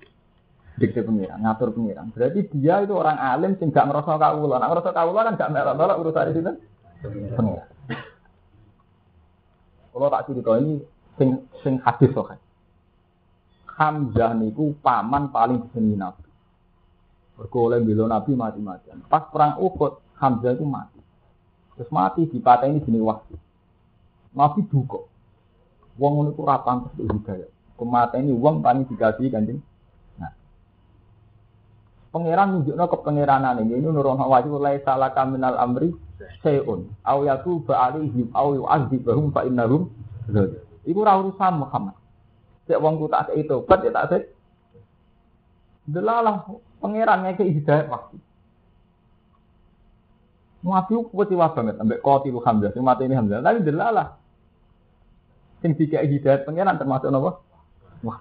[0.81, 2.09] dikte pangeran, ngatur pangeran.
[2.17, 4.57] Berarti dia itu orang alim sing gak ngerasa kawula.
[4.57, 6.41] Nek ngerasa kawula kan gak melok-melok urusan itu
[7.37, 7.74] pangeran.
[9.95, 10.83] Kalau tak cerita ini
[11.15, 12.35] sing sing hadis kok.
[13.79, 16.27] Hamzah niku paman paling disenengi Nabi.
[17.39, 19.07] Mergo oleh bela Nabi mati-matian.
[19.07, 20.99] Pas perang Uhud, Hamzah itu mati.
[21.79, 23.39] Terus mati di ini jenis wahyu.
[24.35, 24.99] Nabi duka.
[25.95, 27.51] Wong iku ora pantes hidayah.
[27.79, 29.63] Kemata ini wong paling dikasih kanjeng.
[30.19, 30.31] Nah.
[32.11, 35.95] Pangeran nunjukno kepangeranan ini ini nurun wajib mulai salah kaminal amri
[36.43, 36.91] seun.
[37.05, 39.91] Aw yatu ba'alihim aw yu'adzibahum fa innahum
[40.85, 41.97] Iku ora urusan Muhammad.
[42.69, 44.23] Cek wong ku tak itu, bet ya tak sik.
[45.85, 46.49] Delalah
[46.81, 48.17] pangeran ngeke hidayah waktu.
[50.65, 53.45] Nabi kecewa banget ambek kotilu Hamzah, sing mati ini Hamzah.
[53.45, 54.17] Tapi delalah
[55.65, 57.41] Sing dikai hidayat pengiran termasuk apa?
[58.05, 58.21] Wah.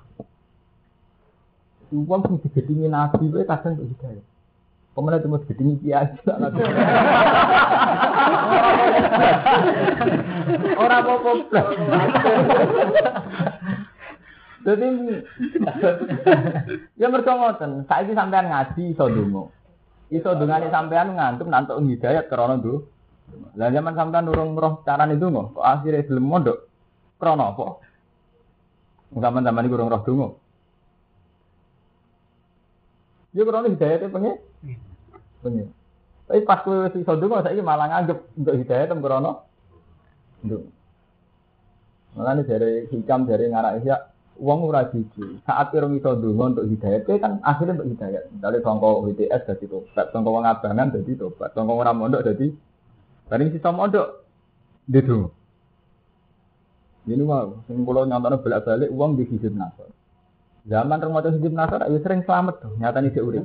[1.92, 4.24] Uang sing digedingi nabi wae kadang kok hidayat.
[4.94, 6.06] Pemenang cuma digedingi kiai.
[10.78, 11.32] Ora apa-apa.
[14.64, 14.88] Jadi
[16.96, 19.50] ya mergo ngoten, saiki sampean ngaji iso donga.
[20.14, 22.86] Iso dongane sampean ngantuk nantuk hidayat krana nduk.
[23.58, 26.70] Lah zaman sampean urung roh carane donga, kok akhire gelem mondok.
[27.18, 27.66] Krono apa?
[29.18, 30.28] Zaman-zaman ini kurang roh dungu.
[33.34, 34.38] Ya krono hidayatnya pengen.
[35.44, 35.68] Pengen.
[36.24, 39.44] Tapi pas kowe wis iso donga saiki malah nganggep untuk hidayat tem krono.
[40.48, 40.66] Ndung.
[42.16, 44.08] Makanya dari hikam dari ngarak ya
[44.40, 45.44] uang ora jiji.
[45.44, 48.24] Saat kira iso donga untuk hidayat, kan akhirnya untuk hidayat.
[48.40, 52.48] Dari tongko WTS jadi tobat, tongko wong abangan jadi tobat, tongko orang mondok jadi.
[53.28, 54.26] Bareng sisa mondok,
[54.88, 55.04] dia
[57.04, 59.92] Ini mau, sing kula nyontone bolak-balik uang di hizib nasor.
[60.64, 63.44] Zaman remaja hizib nasor, ayo sering selamat tuh, nyata nih urip.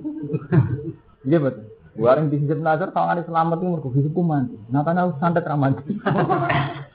[1.27, 1.68] Iya betul.
[1.99, 4.55] Warung di hizib nasor, kalau selamat tuh mergo hizibku mati.
[4.71, 5.99] Nyatanya aku santet ramanti.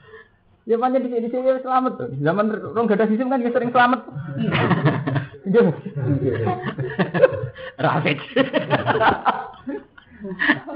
[0.64, 2.08] Ya banyak di sini sini selamat tuh.
[2.24, 4.00] Zaman orang gak ada sistem kan dia sering selamat.
[5.44, 5.60] Iya.
[7.84, 8.18] Rafid.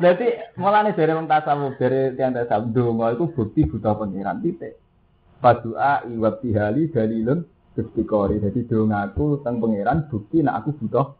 [0.04, 0.28] Jadi
[0.60, 4.76] mulane dari wong tasawuf dari tiang tasawuf donga itu bukti buta pengiran titik.
[5.40, 7.40] Padua iwa bihali dalilun
[7.72, 8.44] istikori.
[8.44, 11.16] Jadi dongaku tentang pengiran bukti nak aku butuh.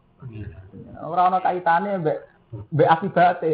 [1.09, 2.05] Ora ana kaitane
[2.49, 3.53] mbek mbek akibate.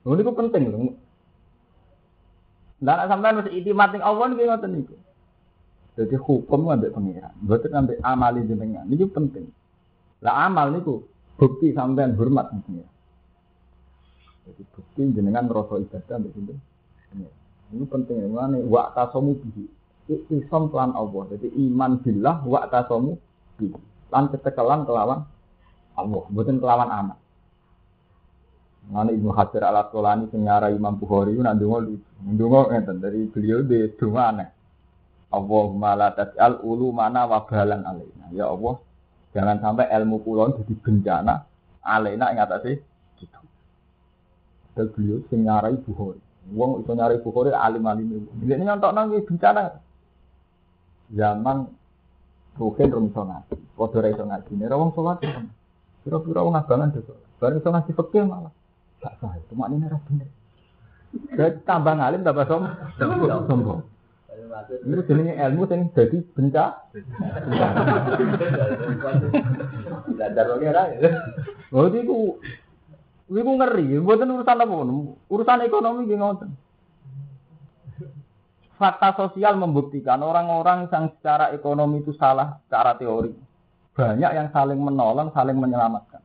[0.00, 0.96] Ini ku penting loh.
[2.80, 4.96] Nah, sampai harus itimat ning Allah niki ngoten niku.
[6.00, 8.88] Jadi hukum ambek pengiran, mboten ambek amali jenengan.
[8.88, 9.52] Ini penting.
[10.24, 11.04] Lah amal niku
[11.36, 12.88] bukti sampean hormat pengiran.
[14.48, 16.58] Jadi bukti jenengan ngerasa ibadah ambek sinten.
[17.70, 19.68] Ini penting ngene wa tasamu bihi.
[20.32, 21.36] Isom plan Allah.
[21.36, 23.20] Jadi iman billah wa tasamu
[23.60, 23.76] bihi.
[24.08, 25.28] Lan ketekelan kelawan
[25.98, 27.18] Allah, mboten kelawan amal.
[28.90, 32.10] Mana Ibnu Hajar al Asqalani sing Imam Bukhari ku ndonga lucu.
[32.26, 33.86] Ndonga dari beliau di
[34.18, 34.48] aneh.
[35.30, 38.26] Allahumma la tas'al ulu mana wabalan alaina.
[38.34, 38.82] Ya Allah,
[39.30, 41.46] jangan sampai ilmu kulon jadi bencana
[41.86, 42.82] alaina ing atase
[43.14, 43.38] kita.
[44.74, 46.18] Dan beliau sing nyarai Bukhari.
[46.50, 48.26] Wong iso nyari Bukhari alim-alim.
[48.42, 49.78] Ini nyontokno nang bencana.
[51.14, 51.58] Zaman
[52.58, 53.54] Ruhin rum iso ngaji.
[53.78, 54.52] Padha ra iso ngaji.
[54.58, 55.22] Nek wong salat
[56.04, 57.14] kira-kira wong abangan dosa.
[57.40, 58.52] Bareng iso ngaji fikih malah.
[59.00, 60.28] Gak sah, cuma ini ora bener.
[61.10, 62.68] Jadi tambah ngalim tambah som
[63.48, 63.80] sombong.
[64.84, 66.84] Itu jenenge ilmu sing dadi benca.
[70.20, 70.82] Dadar lagi ora.
[71.72, 72.36] Oh iku
[73.30, 74.74] iku ngeri, mboten urusan apa
[75.32, 76.50] urusan ekonomi ki ngoten.
[78.80, 83.49] Fakta sosial membuktikan orang-orang yang secara ekonomi itu salah secara teori.
[84.00, 86.24] Banyak yang saling menolong, saling menyelamatkan.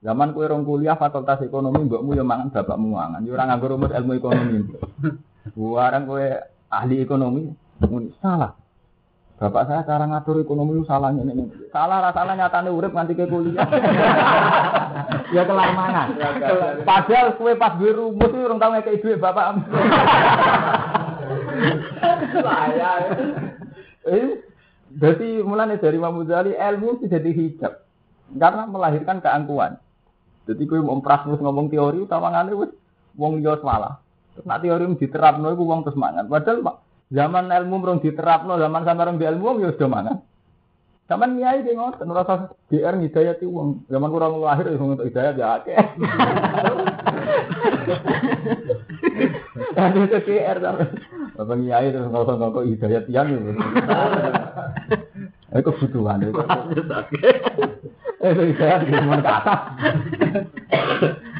[0.00, 3.20] Zaman kue rong kuliah fakultas ekonomi mbokmu yo mangan bapakmu mangan.
[3.26, 4.64] Yo ora nganggo rumus ilmu ekonomi.
[5.60, 6.40] Warang kue
[6.72, 7.52] ahli ekonomi
[8.22, 8.56] salah.
[9.40, 11.48] Bapak saya cara ngatur ekonomi itu salahnya ini.
[11.72, 13.64] Salah rasanya nyatane urip nganti ke kuliah.
[15.36, 16.08] ya kelar mangan.
[16.84, 19.52] Padahal kue pas duwe rumus itu orang tahu kayak duit bapak.
[22.40, 22.92] Saya.
[24.08, 24.28] Eh,
[24.90, 27.86] jadi mulanya dari Imam Ghazali ilmu tidak dihijab
[28.34, 29.78] karena melahirkan keangkuhan.
[30.50, 32.74] Jadi kowe mau terus ngomong teori utawangane wis
[33.14, 34.02] wong liya salah.
[34.34, 36.26] Terus nak teori diterapno iku wong terus mangan.
[36.26, 40.26] Padahal zaman ilmu mrung diterapno, zaman sampeyan di ilmu wong ya sudah mangan.
[41.06, 43.86] Zaman nyai ki ngoten ora usah GR ngidayati wong.
[43.86, 45.62] Zaman kurang lahir wong untuk hidayat ya.
[49.76, 50.84] Kan itu GR sampe.
[51.36, 53.52] Bapak nyai terus ngomong-ngomong hidayat yang ya.
[55.50, 56.42] Itu kebutuhan itu.
[58.20, 59.54] Eh, saya di mana kata.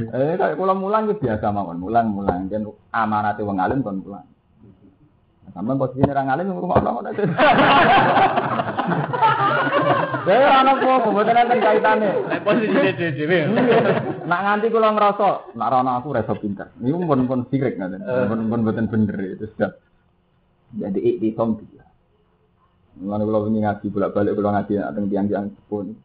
[0.01, 2.49] Eh, pulang mulang itu biasa mawon, mulang mulang.
[2.49, 4.25] Dan amanat wong alim kon mulang.
[5.51, 7.23] Sampai posisi orang alim rumah orang itu.
[10.21, 12.13] Saya anak kok, bukan nanti kaitannya.
[12.45, 13.39] Posisi dia dewe.
[14.29, 16.71] Nak nganti kalau ngerasa, nak rana aku reso pinter.
[16.79, 19.75] Ini pun pun sirik nanti, pun pun betul bener itu sudah.
[20.71, 21.83] Jadi iktisom dia.
[23.01, 25.97] Mulane kalau ini ngaji bolak-balik kalau ngaji teng tiang-tiang pun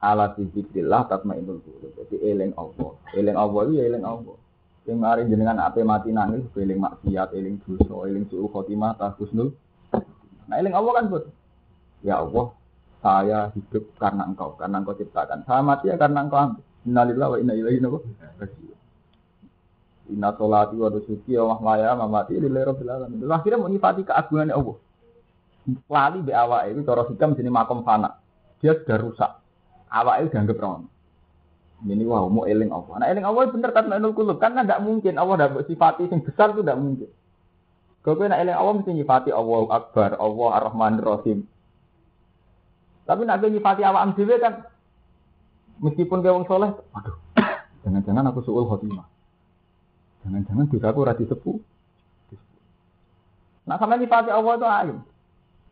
[0.00, 1.92] ala zikrillah tatmainnul qulub.
[2.00, 2.96] Jadi eling Allah.
[3.12, 4.36] Eling Allah itu ya eling Allah.
[4.86, 9.50] Sing mari jenengan ape mati nangis eling maksiat, eling dosa, eling suul khotimah ta husnul.
[10.46, 11.24] Nah eling Allah kan bud.
[12.06, 12.54] Ya Allah,
[13.02, 15.42] saya hidup karena engkau, karena engkau ciptakan.
[15.42, 16.62] Saya mati ya karena engkau ambil.
[16.86, 17.82] Innalillahi wa inna ilaihi
[18.38, 18.78] raji'un.
[20.14, 23.18] Inna sholati wa nusuki wa mahmaya mamati lillahi rabbil alamin.
[23.26, 24.76] Akhirnya mau nyifati keagungan Allah.
[25.90, 28.22] Lali be awak itu cara hikam sini makom fana.
[28.62, 29.30] Dia sudah rusak
[29.90, 30.86] awake dianggap ron.
[31.84, 33.04] Ini wah mau eling Allah.
[33.04, 36.56] Nah eling Allah bener kan menul kulub karena tidak mungkin Allah dapat sifati yang besar
[36.56, 37.10] itu tidak mungkin.
[38.00, 41.38] Kalau nak eling Allah mesti nyifati Allah Akbar, Allah Ar-Rahman Rahim.
[43.04, 44.66] Tapi nak nyifati awak dhewe kan
[45.84, 47.16] meskipun kayak wong soleh, aduh,
[47.84, 49.04] jangan-jangan aku suul khotimah.
[50.24, 51.60] Jangan-jangan dosaku ora disepu.
[53.66, 54.94] Nah sama nyifati Allah itu ayo.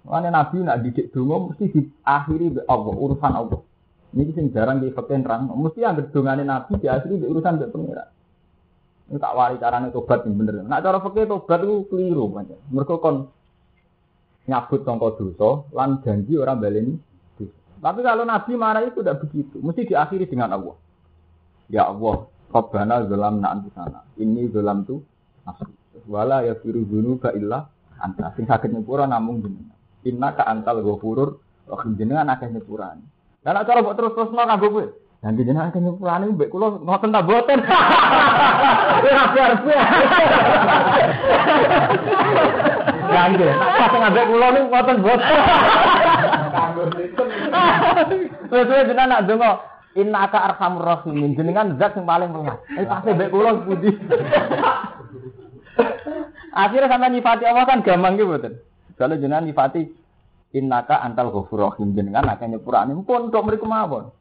[0.05, 3.61] Mana Nabi nak didik dungo mesti diakhiri Allah, urusan Allah.
[4.15, 5.51] Ini sing jarang di fakir terang.
[5.51, 8.07] Mesti yang gedungane Nabi di asli di urusan di pengira.
[9.11, 10.63] Ini tak wari carane tobat yang bener.
[10.63, 12.71] Nah cara fakir tobat itu keliru banyak.
[12.71, 13.27] Mereka kon
[14.47, 16.95] nyabut tongko dosa, lan janji orang baleni.
[17.85, 19.61] Tapi kalau Nabi marah itu tidak begitu.
[19.61, 20.77] Mesti diakhiri dengan Allah.
[21.69, 24.09] Ya Allah, Rabbana zolam na'an sana.
[24.17, 25.05] Ini zolam tu
[25.45, 25.69] nafsu.
[26.09, 27.65] Wala ya firu dunu illa
[28.01, 29.77] anta sing sakit nyepura namung jenengan.
[30.05, 33.14] Inna ka antal ghafurur rahim jenengan akeh nyepurane.
[33.45, 34.87] Lah nek cara mbok terus-terusno kanggo kowe.
[35.21, 37.61] Nanti jenengan akeh nyepurane mbek kula ngoten ta boten.
[39.05, 39.61] Ora arep
[43.05, 45.37] Kanggo, nek pas ngambek kula niku ngoten boten.
[46.57, 46.83] Kanggo
[48.49, 49.51] Terus jenengan nak donga
[49.95, 52.59] Inna ka arhamur rahimin jenengan zat yang paling welas.
[52.75, 53.93] Eh pasti mbek kula pundi.
[56.65, 58.59] Akhirnya sampai nyifati Allah kan gampang gitu betul.
[58.97, 60.04] Kalau jenengan nyifati
[60.55, 64.15] innaka antal ghafur rahim jenengan akan nyepurane pun untuk mereka mawon.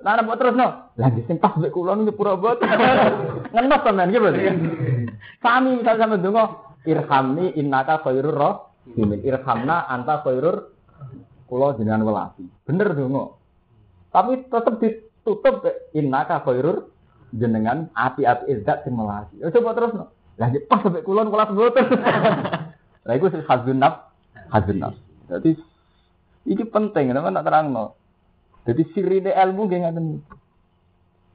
[0.00, 2.58] Lah nek terus no, lagi sing pas mbek kula nyepura bot.
[3.54, 4.28] Ngenos tenan gitu.
[5.44, 6.44] Sami misal sampe donga
[6.88, 9.20] irhamni innaka khairur rahimin.
[9.20, 10.72] Irhamna anta khairur
[11.44, 12.48] kula jenengan welasi.
[12.64, 13.36] Bener donga.
[14.10, 16.88] Tapi tetep ditutup innaka khairur
[17.36, 19.44] jenengan api-api izzat sing melasi.
[19.44, 20.08] Ya coba terus no.
[20.40, 21.84] Lah pas sampai kulon kula mboten.
[23.06, 24.08] Lah iku sing hazun naf,
[24.50, 24.96] naf.
[25.30, 25.50] Jadi
[26.50, 27.94] ini penting, nama nak terangno.
[28.66, 30.34] Jadi sirine ilmu nggih ngaten niku.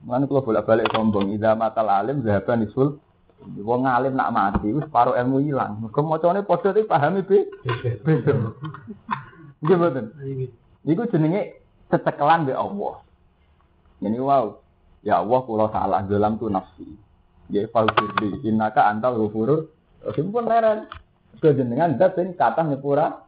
[0.06, 3.02] Mana kalau bolak-balik sombong, ida matal alim zahaban isul
[3.46, 5.78] Wong alim nak mati, wis paro ilmu ilang.
[5.86, 7.46] Mergo macane padha iki pahami be.
[8.02, 8.34] Beda.
[9.62, 10.06] Nggih mboten.
[10.82, 11.62] Iku jenenge
[11.94, 13.06] cecekelan be Allah.
[14.02, 14.58] Ini wow.
[15.06, 16.90] Ya Allah kula salah dalam tu nafsi.
[17.54, 19.70] Ya falfirli innaka antal ghafurur
[20.02, 20.90] rahim pun leren.
[21.38, 23.25] Kejenengan zat sing kathah nyepura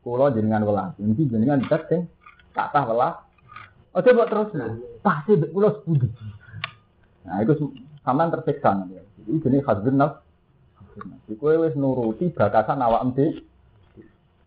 [0.00, 0.96] kula jenengan welas.
[0.96, 2.08] Iki jenengan zat sing
[2.56, 3.14] kathah welas.
[3.96, 4.48] Ojo mbok terus.
[5.04, 6.08] Pasti mbek kula sepundi.
[7.26, 8.96] Nah, itu sampean tersiksa nanti.
[9.28, 10.24] Ini jenis khazbun nafs.
[11.30, 13.44] Iku wis nuruti bakasan awak dhewe.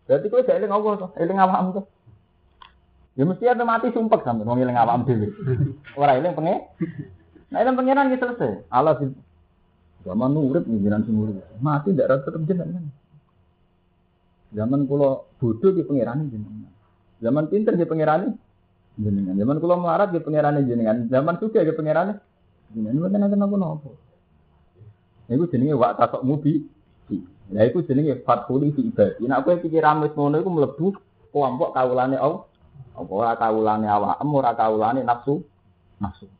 [0.04, 1.82] Berarti gak eling Allah to, eling awakmu to.
[3.16, 5.26] Ya mesti ada mati sumpek sampe wong eling awakmu dhewe.
[5.96, 6.68] Ora eling pengen.
[7.48, 8.68] Nah, itu pengiran kita selesai.
[8.68, 9.08] Allah sih.
[10.04, 11.40] Zaman nurut nih jinan sing urip.
[11.64, 12.84] Mati ndak rata jenengan.
[14.54, 16.70] Zaman kula bodoh di pengiran jenengan.
[17.18, 18.32] Zaman pinter di pengiran
[18.94, 19.34] jenengan.
[19.34, 21.10] Zaman kula melarat di pengiran jenengan.
[21.10, 22.14] Zaman suka di pengiran
[22.70, 22.94] jenengan.
[23.02, 23.90] Mboten nanti napa-napa.
[25.26, 26.62] Iku jenenge wak tasok mubi.
[27.52, 29.28] Lah iku jenenge fathuli fi ibadi.
[29.28, 30.86] Nek kowe pikiran wis ngono iku mlebu
[31.34, 32.46] kelompok kawulane Allah.
[32.94, 35.42] Apa ora kawulane awak, ora kawulane nafsu.
[35.98, 36.30] Nafsu.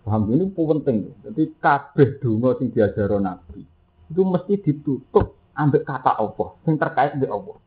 [0.00, 1.12] Paham ini penting.
[1.20, 3.68] Jadi kabeh donga sing diajaro Nabi
[4.08, 7.58] itu mesti ditutup ambek kata Allah sing terkait dengan Allah.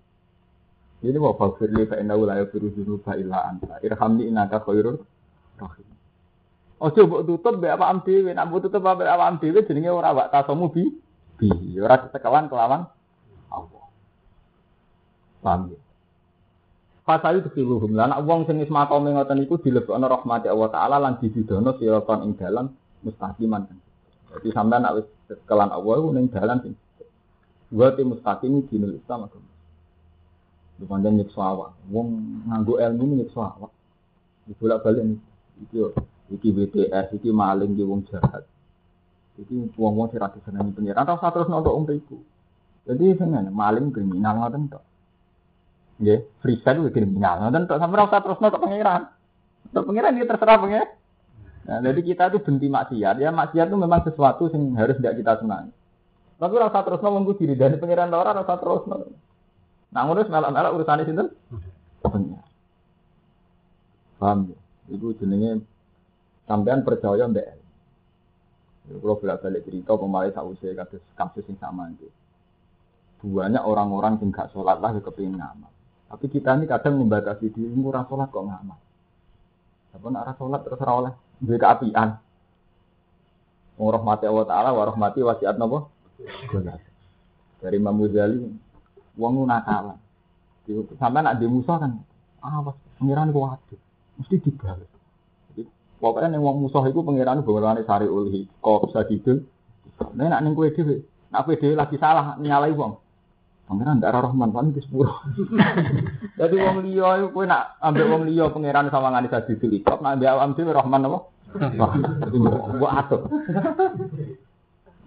[1.02, 3.82] Ini wa faghfirli fa innahu la yaghfiru dzunuba illa anta.
[3.84, 5.02] Irhamni innaka khairur
[5.60, 5.88] rahim.
[6.82, 10.70] Ojo mbok tutup apa dhewe, nek mbok tutup mbek awak dhewe jenenge ora wak tasomu
[10.74, 10.90] bi
[11.38, 12.90] bi, ora ketekawan kelawan
[13.54, 13.86] Allah.
[15.42, 15.80] Paham ya?
[17.02, 21.74] Fasali tukiluhum lan wong sing wis makome ngoten iku dilebokno rahmati Allah taala lan dididono
[21.82, 22.70] siraton ing dalan
[23.02, 23.66] mustaqiman.
[24.38, 25.08] Jadi sampean nek wis
[25.50, 26.62] kelan Allah iku dalan
[27.72, 29.50] wa te mustaqim dinul Islam agama.
[30.78, 31.72] Dipandang nyiksa awak.
[31.88, 32.08] Wong
[32.50, 33.72] nganggo ilmu nyiksa awak.
[34.50, 35.18] Dibolak-balik
[35.64, 35.80] iki
[36.32, 38.44] iki BTS, iki maling di wong jahat.
[39.40, 42.18] Iki wong-wong sing ra disenengi pengiran usah terus nonton wong iku.
[42.90, 44.84] Jadi seneng maling kriminal ngoten tok.
[46.02, 47.46] Nggih, freestyle kuwi kriminal.
[47.46, 49.02] Ngoten tok sampe ora usah terusno tok pangeran.
[49.72, 50.88] Tok pangeran dia terserah pengen.
[51.62, 53.16] Nah, jadi kita itu benci maksiat.
[53.22, 55.70] Ya maksiat itu memang sesuatu yang harus tidak kita senangi.
[56.42, 58.96] Tapi ora usah terusno wong diri dari pangeran ora ora usah terusno.
[59.94, 61.30] Nah, ngono melak-melak urusane sinten?
[62.02, 62.42] Pengen.
[64.18, 64.58] Paham ya?
[64.90, 65.62] Iku jenenge
[66.50, 67.62] sampean percaya mbek
[68.82, 72.10] kalau bolak balik cerita kemarin tak usai kasus kasus yang sama itu.
[73.22, 75.70] Banyak orang-orang yang gak sholat lah kepingin ngamal.
[76.10, 78.80] Tapi kita ini kadang membatasi diri, murah sholat kok ngamal.
[79.94, 82.18] Nak arah sholat terus oleh duwe keapian.
[83.78, 86.01] Warahmati Allah Ta'ala, warahmati wasiat nopo.
[87.62, 88.38] Dari Imam Ghazali,
[89.18, 89.98] wong nakalan.
[90.98, 92.00] Sampai nak di musuh kan,
[92.42, 93.60] awas, pengiran kuat.
[94.18, 94.90] Mesti dibalas.
[95.52, 99.46] Jadi, pokoknya yang wong musuh itu pengiran bawaan sari ulhi, kok bisa didul.
[100.18, 102.98] Nah, nak ning kue dewe, nak kue dewe lagi salah nyalai wong.
[103.70, 105.16] Pangeran ndak Rahman paling ke sepuluh.
[106.40, 110.28] Jadi wong liya iku kowe nak ambek wong liya pangeran sawangane dadi dilipot, nak ambek
[110.28, 111.20] awam dhewe Rahman apa?
[112.28, 113.22] Jadi mbok atur.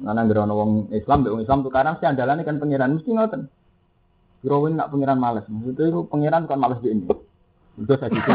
[0.03, 3.43] Nana ngerono wong Islam, wong Islam tukaran si andalan kan pangeran mesti ngoten.
[4.43, 7.07] Growing nak pangeran males, maksudnya itu pangeran bukan males di ini.
[7.75, 8.31] Itu gitu.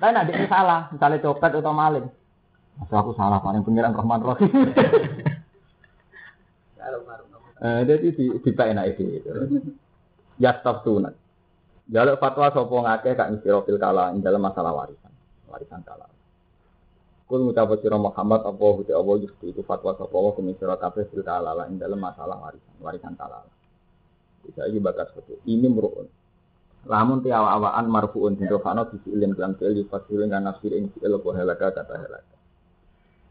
[0.00, 2.06] Tapi nak ini salah, misalnya copet atau maling.
[2.78, 4.52] Masa aku salah, paling pangeran Rahman Rahim.
[7.60, 9.20] Eh, jadi di di enak itu.
[10.40, 11.12] Ya stop sunat.
[11.92, 15.12] Jaluk fatwa sopo ngake kak misirofil kala dalam masalah warisan,
[15.50, 16.08] warisan kala.
[17.30, 21.22] Kul ngucap sira Muhammad apa huti Allah yusti itu fatwa sapa wa kumisira kabeh fil
[21.22, 23.46] talala ing dalam masalah warisan, warisan talala.
[24.42, 26.10] Bisa iki bakat seperti ini meruun.
[26.90, 31.22] Lamun ti awa-awaan marfuun sing rofano bisi ilin kelam fi'il yufasilin kan nafsir ing fi'il
[31.22, 32.36] apa halaka kata halaka.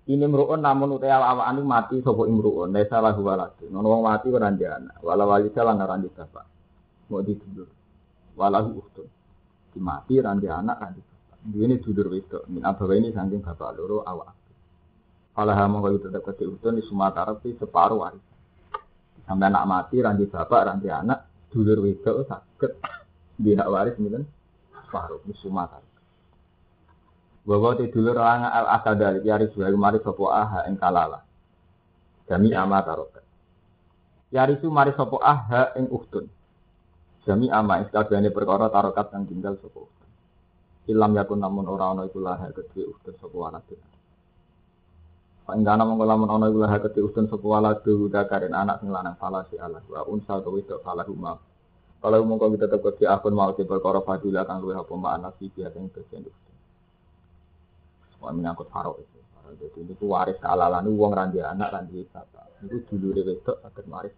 [0.08, 3.68] Ini meruun namun utai awa-awaan mati sapa imruun, desa lahu waladu.
[3.68, 6.48] Nono wong mati ora ndek anak, wala wali salah ora ndek bapak.
[7.12, 7.68] Mau ditulur.
[8.40, 9.12] Walahu uhtun.
[9.84, 10.96] Mati ora ndek anak kan
[11.48, 14.36] ini dulur wedok, min abawa ini saking bapak loro awak.
[15.32, 18.26] Kalau kamu kalau tetap ke utun di Sumatera itu separuh waris.
[19.24, 22.72] Sampai anak mati, ranti bapak, ranti anak, dulur wedok sakit
[23.40, 24.28] di hak waris mungkin
[24.76, 25.88] separuh di Sumatera.
[27.48, 28.68] Bahwa di dulur orang al
[29.00, 31.24] dari yari sudah mari sopo aha ing kalala.
[32.28, 33.24] Jami ama tarokat.
[34.36, 36.28] Yari su mari sopo aha ing uhtun.
[37.24, 39.99] Jami ama sekalian perkara tarokat yang tinggal sopo
[40.90, 43.62] Ilam yakun namun ora ana iku laha kedhe ustun sapa walad.
[45.46, 47.86] Pak ingkana mongko lamun ana iku laha kedhe ustun sapa walad
[48.26, 51.38] karen anak sing lanang salah si Allah wa unsa to wedok salah huma.
[52.02, 55.46] Kalau mongko kita tetep kedhe akun mau di perkara fadilah kang luwih apa makna si
[55.54, 56.56] biasa ing bagian ustun.
[58.26, 59.18] Wah menyangkut faro itu.
[59.50, 62.66] Jadi ini waris kealalan uang randi anak randi bapak.
[62.66, 64.14] Itu dulu wedok sakit waris.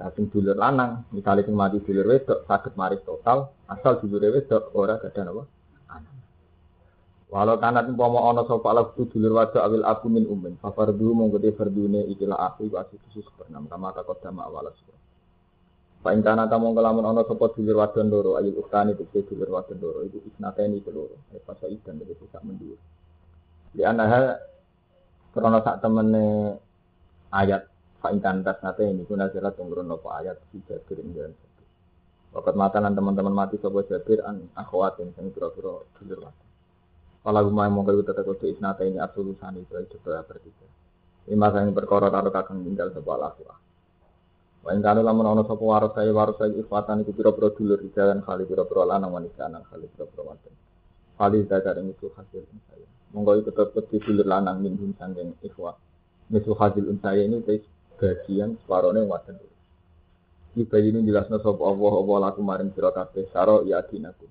[0.00, 4.72] Lah sing dulur lanang, misalnya sing mati dulur wedok sakit maris total, asal dulur wedok
[4.72, 5.42] ora gadah napa?
[5.92, 6.14] Anak.
[7.28, 11.12] Walau kanat umpama ana sapa ala kudu dulur wadok awil aku min ummin, fa fardu
[11.12, 14.98] mung gede fardune ikilah aku asu khusus bernam kama takut dama awal surah.
[16.00, 19.78] Pak ing kana tamu kelamun ana sapa dulur wadon loro ayul uktani tegese dulur wadon
[19.84, 21.22] loro iku isnateni keloro.
[21.30, 22.80] Ya pas idan tegese sak mendhuwur.
[23.76, 24.40] Di anaha
[25.36, 26.58] krana sak temene
[27.30, 27.69] ayat
[28.00, 31.36] Fa'inkan tas nate ini guna jelas turun nopo ayat si Jabir dan
[32.30, 36.46] Wakat matanan teman-teman mati sopo Jabir an akhwatin sing pira-pira dulur mati.
[37.20, 40.66] Kalau gue mau kalau tetap kode isnate ini absolusan itu itu bertiga.
[41.28, 43.58] Lima yang perkara karo kakang tinggal sebuah lakuah.
[44.64, 48.88] Wa ing kana lamun ana saya waras saya ifatan iku pira-pira dulur jalan kali pira-pira
[48.96, 50.54] lanang wanita anak kali pira-pira wadon.
[51.20, 52.42] Kali zakar itu hasil
[52.72, 52.88] saya.
[53.12, 55.76] Monggo itu tetep dulur lanang minhum sanging ikhwah.
[56.32, 57.42] Misu hasil unsaya ini
[58.00, 59.36] bagian separohnya wadah.
[60.56, 60.66] Ini
[61.06, 64.26] jelasnya sopa Allah, Allah laku maring sira kabeh, saro ya adinaku.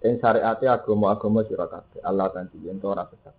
[0.00, 3.36] Yang syariatnya agama-agama sira kabeh, Allah tanti, yang itu orang sesat.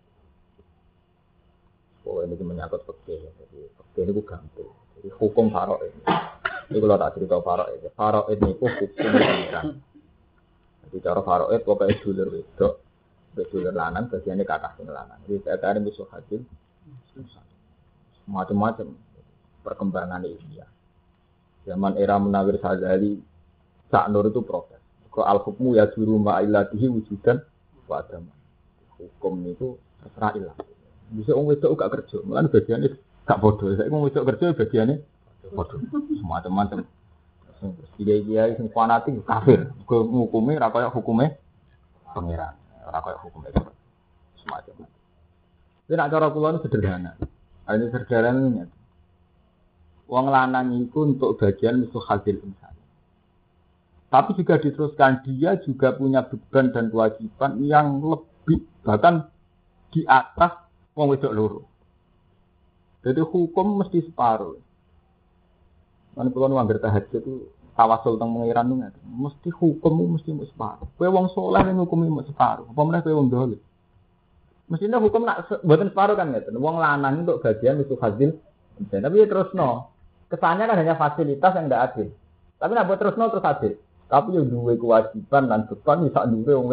[2.04, 4.72] Oh ini menyangkut fakir, jadi fakir ini gampang.
[5.00, 6.04] Jadi hukum faro ini.
[6.70, 7.88] Ini kalau tak cerita faro ini.
[7.96, 9.68] Faro ini itu hukum pengiran.
[10.86, 12.74] Jadi cara faro itu pokoknya dulur wedok,
[13.34, 15.18] dulur lanang, bagiannya kakak sing lanang.
[15.26, 16.44] Jadi saya tadi musuh hasil,
[18.30, 18.94] macam-macam
[19.64, 20.68] perkembangan India.
[21.64, 23.18] Zaman era Munawir Sazali,
[23.88, 24.84] Sak Nur itu protes.
[25.08, 27.40] Ke al hukmu ya juru ma'ilatihi wujudan
[27.88, 28.04] wa
[29.00, 30.56] Hukum itu terserah ilah.
[31.12, 32.90] Bisa orang itu gak kerja, malah bagiannya
[33.28, 33.76] gak bodoh.
[33.76, 34.96] Saya orang itu kerja bagiannya
[35.52, 35.78] bodoh.
[36.20, 36.88] Semacam-macam.
[37.96, 39.72] Tiga dia yang fanatik kafir.
[39.88, 41.40] Ke hukumnya rakyat hukumnya
[42.12, 42.56] pangeran.
[42.84, 43.50] Rakyat hukumnya
[44.44, 44.74] semacam.
[45.88, 47.12] Ini nak cara kulon sederhana.
[47.72, 48.68] Ini sederhana
[50.08, 52.74] Wong lanang itu untuk bagian musuh hasil insan.
[54.14, 59.26] Tapi juga diteruskan dia juga punya beban dan kewajiban yang lebih bahkan
[59.90, 61.62] di atas wong wedok loro.
[63.02, 64.60] Jadi hukum mesti separuh.
[66.14, 70.86] Kan kalau nuangger tahajud itu tawasul tentang pengiran itu mesti hukum mesti separuh.
[70.94, 72.70] Kue wong soleh yang hukum itu separuh.
[72.70, 73.58] Apa mana kue wong dolim?
[74.70, 76.54] Mestinya hukum nak buatan separuh kan gitu.
[76.62, 78.38] Wong lanang untuk bagian musuh hasil.
[78.78, 79.93] Tapi ya terus no.
[80.34, 82.08] Kesannya kan hanya fasilitas yang tidak adil.
[82.58, 83.74] Tapi nak buat terus terus adil.
[84.10, 86.70] Tapi yang dua kewajiban dan beban bisa dua wong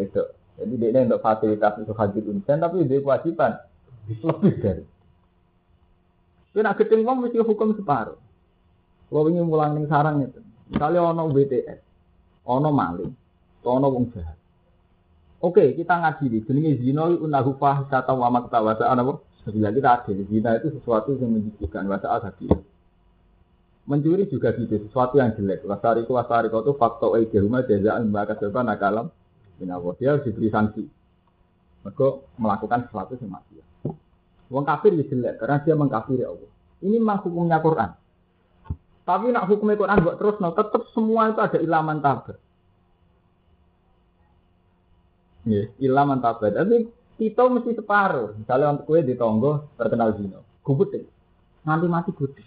[0.00, 0.24] itu.
[0.60, 3.60] Jadi dia ini untuk fasilitas untuk hadir unsen tapi dia kewajiban
[4.08, 4.84] lebih dari.
[6.52, 8.16] Tapi nak keting wong mesti hukum separuh.
[9.12, 10.38] Kalau ingin mulang ning sarang itu,
[10.70, 11.80] misalnya ono BTS,
[12.46, 13.12] ono maling,
[13.66, 14.38] ono wong jahat.
[15.40, 16.44] Oke, kita ngadili.
[16.44, 19.24] Jenenge zina unahu fahisata wa makta wa ta'ala apa?
[19.42, 20.16] Sebelah kita adil.
[20.28, 22.30] Zina itu sesuatu yang menjijikan wa ta'ala
[23.90, 25.66] Mencuri juga gitu, sesuatu yang jelek.
[25.66, 29.10] Wasari ku wasari itu faktor rumah jazaan mbak kaseba nakalam.
[29.58, 30.86] Minawo dia harus diberi sanksi.
[31.82, 33.58] Mereka melakukan sesuatu yang mati.
[34.46, 36.50] Wong kafir ya jelek karena dia mengkafiri Allah.
[36.86, 37.90] Ini memang hukumnya Quran.
[39.02, 42.38] Tapi nak hukumnya Quran buat terus, no, tetap semua itu ada ilaman tabar.
[45.50, 46.54] Ya, ilaman tabar.
[46.54, 46.86] Tapi
[47.18, 48.38] kita mesti separuh.
[48.38, 50.94] Misalnya untuk kue di tonggo terkenal zino, gubut
[51.66, 52.38] nanti mati gubut.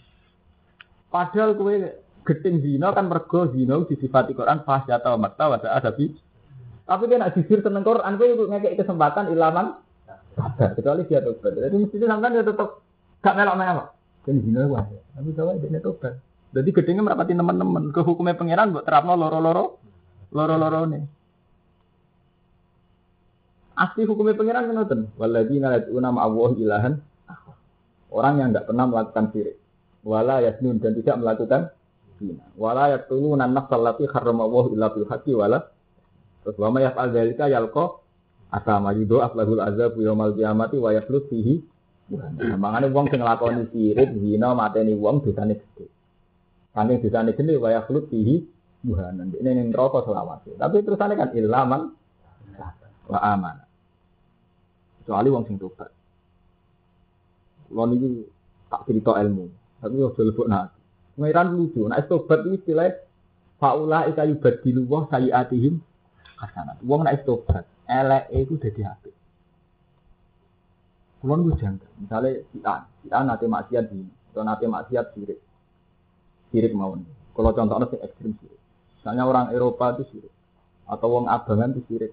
[1.13, 1.93] Padahal kue
[2.25, 6.09] geting zina kan mergo zina disifati Quran fasyata wa makta wa adabi.
[6.89, 9.77] Tapi dia nak jujur tentang Quran, kue ngekek kesempatan ilaman
[10.57, 11.53] kecuali dia tobat.
[11.53, 12.81] Jadi mestinya sampean ya tetap
[13.21, 13.87] gak melok-melok.
[14.25, 14.89] Jadi zina wah.
[14.89, 16.17] Tapi soalnya dia tobat.
[16.53, 17.93] Jadi gedenya merapati teman-teman.
[17.93, 19.77] Ke hukumnya pangeran buat terapno loro-loro,
[20.33, 21.03] loro-loro nih.
[23.77, 25.01] Asli hukumnya pangeran kan ngoten.
[25.17, 26.93] Waladina yad'una ma'allahi ilahan.
[28.13, 29.62] Orang yang nggak pernah melakukan syirik.
[30.03, 31.71] Wala yasnun dan tidak melakukan
[32.19, 32.43] zina.
[32.59, 35.71] Wala yaqtuluna an-nafsal lati harramallahu illa bil haqqi wala
[36.43, 38.03] Terus wa may yaf'al dzalika yalqa
[38.51, 41.63] asama yudo aflahul azab yaumal qiyamati wa yakhlut fihi
[42.13, 45.87] Nah, mangane wong sing nglakoni sirik, zina, mateni wong dosane gedhe.
[46.75, 48.43] Saking dosane gede wa yakhlut fihi
[48.83, 49.31] buhanan.
[49.31, 50.53] Ini ning neraka selawase.
[50.59, 51.95] Tapi terusane kan ilaman
[53.07, 53.55] wa aman.
[55.01, 55.89] Kecuali wong sing tobat.
[57.71, 58.27] Kulo niki
[58.67, 59.47] tak cerita ilmu,
[59.83, 60.71] tapi yo lebok nak.
[61.19, 62.95] Ngiran lucu, nek tobat iki istilah
[63.59, 65.83] faula ika yubadilu wa sayiatihim
[66.39, 66.79] hasanat.
[66.87, 69.13] Wong nek tobat, eleke iku dadi apik.
[71.19, 71.91] Kulo niku janggal.
[71.99, 75.39] Misale si A, si A nate maksiat di, atau nate maksiat sirik.
[76.51, 77.03] Sirik mawon.
[77.35, 78.59] Kalau contohnya sing ekstrim sirik.
[78.99, 80.33] Misalnya orang Eropa itu sirik.
[80.83, 82.11] Atau wong abangan itu sirik.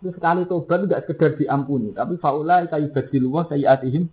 [0.00, 4.08] Itu sekali tobat tidak sekedar diampuni, tapi faula kayu badil wa sayiatihim.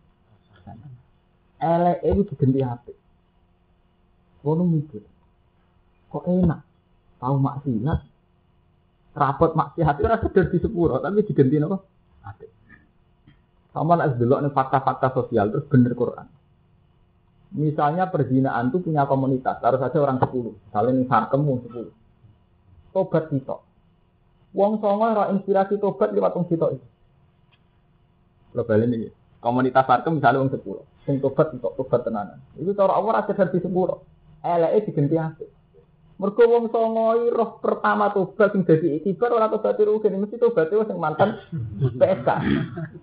[1.64, 2.94] Elek itu diganti hati.
[4.44, 5.00] Kono mikir,
[6.12, 6.60] kok enak,
[7.24, 8.00] tahu maksiat,
[9.16, 11.80] rapot maksiat itu rasa di sepuro, tapi diganti apa?
[12.28, 12.48] Hati.
[13.72, 16.28] Sama nak delok nih fakta-fakta sosial terus bener Quran.
[17.56, 21.94] Misalnya perzinaan itu punya komunitas, harus saja orang sepuluh, saling sarkemu sepuluh.
[22.92, 23.58] Tobat kita.
[24.54, 26.88] Wong songo ora inspirasi tobat lewat wong sitok iki.
[28.54, 29.10] Lo balen iki.
[29.44, 30.88] Komunitas sarkem misalnya wong sepuluh.
[31.04, 32.40] Sing tobat untuk tobat tenanan.
[32.56, 34.00] Itu cara Allah ora sekedar di sepuluh.
[34.40, 35.50] Eleke diganti apik.
[36.16, 40.88] Mergo wong songo roh pertama tobat sing dadi ikibar ora tobat rugi mesti tobat wis
[40.88, 41.44] sing mantan
[42.00, 42.30] PSK.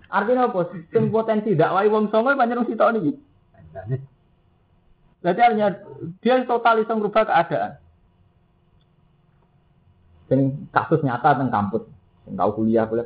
[0.09, 0.73] Artinya apa?
[0.89, 3.11] Sing potensi dakwah wong songo pancen wong sitok niki.
[5.21, 5.69] Berarti artinya
[6.25, 7.71] dia total iso merubah keadaan.
[10.25, 11.85] Sing kasus nyata tentang kampus,
[12.25, 13.05] sing tau kuliah kuliah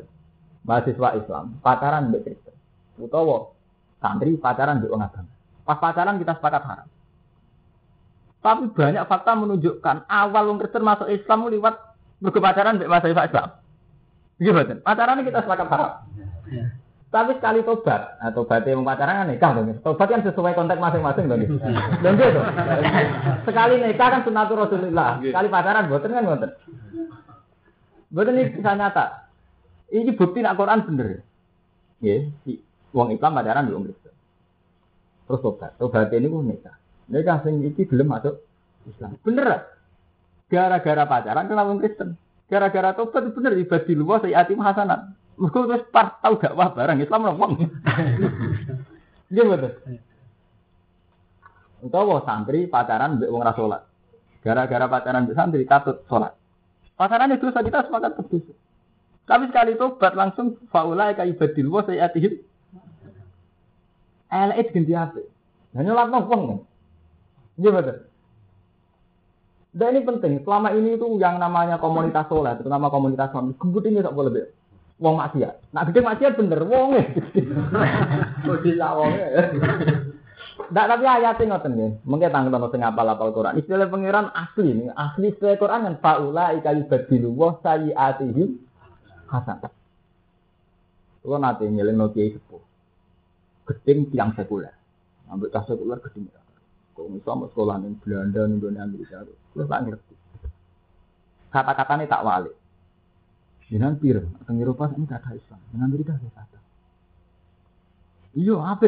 [0.63, 2.54] mahasiswa Islam, pacaran mbek Kristen.
[2.95, 3.51] Utawa
[3.99, 5.31] santri pacaran wong agama.
[5.65, 6.87] Pas pacaran kita sepakat haram.
[8.45, 11.75] Tapi banyak fakta menunjukkan awal wong Kristen masuk Islam lewat
[12.21, 13.49] berkepacaran mbek mahasiswa Islam.
[14.37, 14.75] Gimana?
[14.85, 15.91] Pacaran kita sepakat haram.
[17.09, 19.71] Tapi sekali tobat, nah, tobatnya mau pacaran kan nikah dong.
[19.79, 21.47] Tobat kan sesuai konteks masing-masing dong.
[22.03, 22.41] Dan gitu.
[23.47, 25.23] Sekali nikah kan sunatul Rasulullah.
[25.23, 26.51] Sekali pacaran boten kan boten.
[28.11, 29.31] Boten ini bisa nyata.
[29.89, 31.23] Ini bukti nak Quran bener.
[32.03, 32.27] Ya,
[32.95, 34.13] wong Islam pacaran di Kristen.
[35.27, 35.71] Terus tobat.
[35.75, 36.75] Tobat ini pun nikah.
[37.11, 38.39] Nikah sing iki belum masuk
[38.87, 39.19] Islam.
[39.19, 39.67] Bener.
[40.47, 42.15] Gara-gara pacaran kenapa wong Kristen?
[42.47, 45.11] Gara-gara tobat bener ibadah luwes saya atim hasanat.
[45.35, 47.53] Mergo wis par tau dakwah barang Islam wong.
[49.25, 49.73] Iya betul.
[51.81, 53.83] Utawa santri pacaran mbek wong ra salat.
[54.45, 56.37] Gara-gara pacaran mbek santri katut salat.
[56.93, 58.53] Pacaran itu dosa kita sepakat berdua.
[59.25, 62.37] Tapi sekali tobat langsung faulai ka ibadil wa sayyatihim.
[64.35, 65.21] Elek ganti apa?
[65.75, 66.59] Hanya lapno wong kan.
[67.55, 67.97] Iya betul.
[69.75, 73.27] Dan ini penting, selama ini itu yang namanya komunitas soleh, terutama komunitas
[73.59, 74.43] kebut ini tak boleh be.
[75.03, 75.75] Wong maksiat.
[75.75, 77.03] Nah gede maksiat bener, wong e.
[78.47, 79.27] Kok bisa wong e.
[80.71, 83.59] Nggak tapi ayatnya ngoten nih, mungkin tanggung tanggung sing apal apal Quran.
[83.59, 88.55] Istilah pangeran asli nih, asli istilah Quran kan faula ikali badilu wa sayiatihim
[89.27, 89.59] hasan.
[91.21, 92.63] Kalau nanti nyeling no kiai sepuh,
[93.65, 94.73] gedeng tiang sekuler,
[95.29, 96.29] ambil tas sekuler gedeng.
[96.95, 100.15] Kok misalnya sekolah nih Belanda Indonesia Amerika, lu tak ngerti.
[101.51, 102.53] Kata-katanya tak wali.
[103.67, 106.59] Jangan pir, teng Eropa ini kata Islam, jangan Amerika ada kata.
[108.37, 108.87] Iya, apa?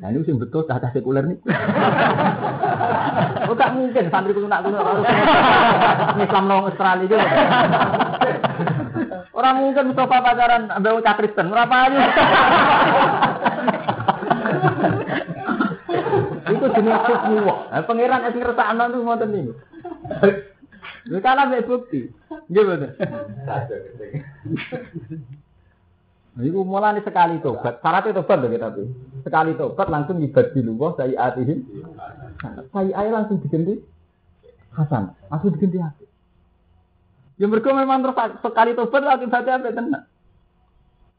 [0.00, 1.38] Nah ini sing betul kata sekuler nih.
[3.50, 5.04] Oh gak mungkin santri kuno nak harus
[6.22, 7.28] Islam nong Australia juga.
[9.36, 12.04] Orang mungkin Mustafa pacaran ambil cak Kristen, berapa aja?
[16.82, 17.38] Jenis hukmu.
[17.46, 19.52] Nah, pangeran es ngersakno itu ngoten niku.
[21.06, 22.10] Lu kalah mek bukti.
[22.50, 22.64] Nggih.
[26.32, 27.78] Nah, itu mulai sekali tobat.
[27.78, 28.90] Syaratnya tobat kita tuh.
[29.22, 31.62] Sekali tobat langsung ibad di luwah saya atihim.
[32.74, 33.78] Saya langsung diganti
[34.74, 35.14] Hasan.
[35.30, 36.06] Langsung diganti hati.
[37.38, 40.04] Ya mereka memang terus sekali tobat baca apa tenang.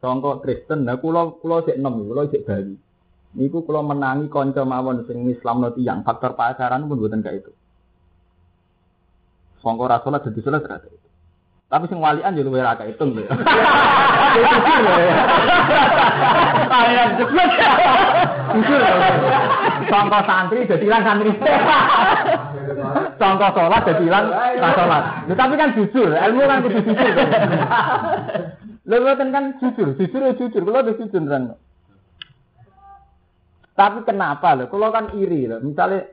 [0.04, 2.76] Contoh Kristen, nah kulo kulo cek enam, kulo cek Bali.
[3.34, 7.52] Niku kulo menangi konco mawon sing Islam no tiang faktor pacaran pun buatan kayak itu.
[9.66, 11.08] Songko rasulah jadi sulah terasa itu.
[11.74, 13.26] Tapi sing walian yo luwih ra hitung lho.
[16.70, 17.50] Kalian cepet.
[19.90, 21.34] Sangka santri dadi ilang santri.
[23.18, 25.04] Sangka sholat dadi ilang ra sholat.
[25.34, 27.10] Tapi kan jujur, ilmu kan kudu jujur.
[28.86, 31.58] Mboten kan jujur, jujur jujur, kula wis jujur kan.
[33.74, 34.70] Tapi kenapa lho?
[34.70, 35.58] Kalau kan iri lho.
[35.66, 36.06] Misalnya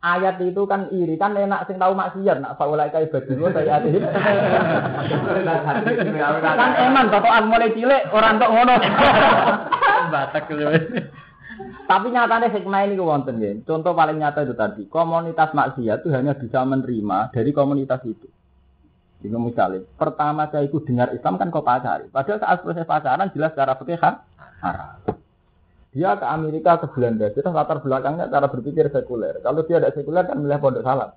[0.00, 4.00] ayat itu kan iri kan enak sing tahu maksiat nak faulai kai badul saya ati.
[6.58, 8.74] kan eman totokan mulai cilik orang tok ngono.
[10.12, 10.48] Batak.
[11.82, 13.52] Tapi nyatanya hikmah ini wonten ya.
[13.68, 18.28] Contoh paling nyata itu tadi, komunitas maksiat itu hanya bisa menerima dari komunitas itu.
[19.22, 22.10] Jadi misalnya, pertama saya ikut dengar Islam kan kau pacari.
[22.10, 24.24] Padahal saat proses pacaran jelas secara fikih kan
[24.58, 25.21] haram.
[25.92, 29.44] Dia ke Amerika, ke Belanda, kita latar belakangnya cara berpikir sekuler.
[29.44, 31.12] Kalau dia ada sekuler kan milih pondok salam.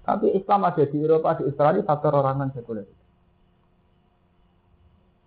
[0.00, 2.88] Tapi Islam ada di Eropa, di Australia faktor orang kan sekuler.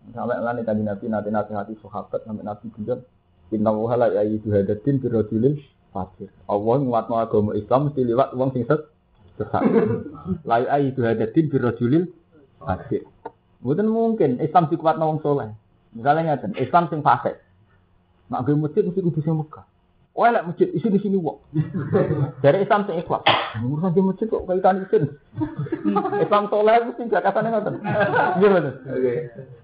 [0.10, 3.06] Sampai ngani tadi Nabi nanti nasihati sahabat sampai Nabi bilang
[3.54, 5.62] Inna wuhala ya itu hadatin birojulil
[5.94, 6.30] fakir.
[6.50, 8.90] Allah nguatno agama Islam mesti lewat uang sing set
[9.38, 9.62] sesat.
[10.50, 12.10] La ya itu hadatin birojulil
[12.62, 13.06] fakir.
[13.62, 15.50] Mungkin mungkin Islam dikuatno wong soleh.
[15.94, 17.42] Misalnya ngeten, Islam sing fasik.
[18.30, 19.66] Nak gue masjid mesti kudu sing Mekah.
[20.20, 21.40] Oh, lek masjid isi di sini wong.
[22.44, 23.24] Dari Islam sing ikhlas.
[23.64, 25.16] Urusan di masjid kok kaitan isin.
[26.26, 27.76] Islam soleh mesti jakatane ngoten.
[28.38, 28.50] Nggih.
[28.90, 29.14] Oke.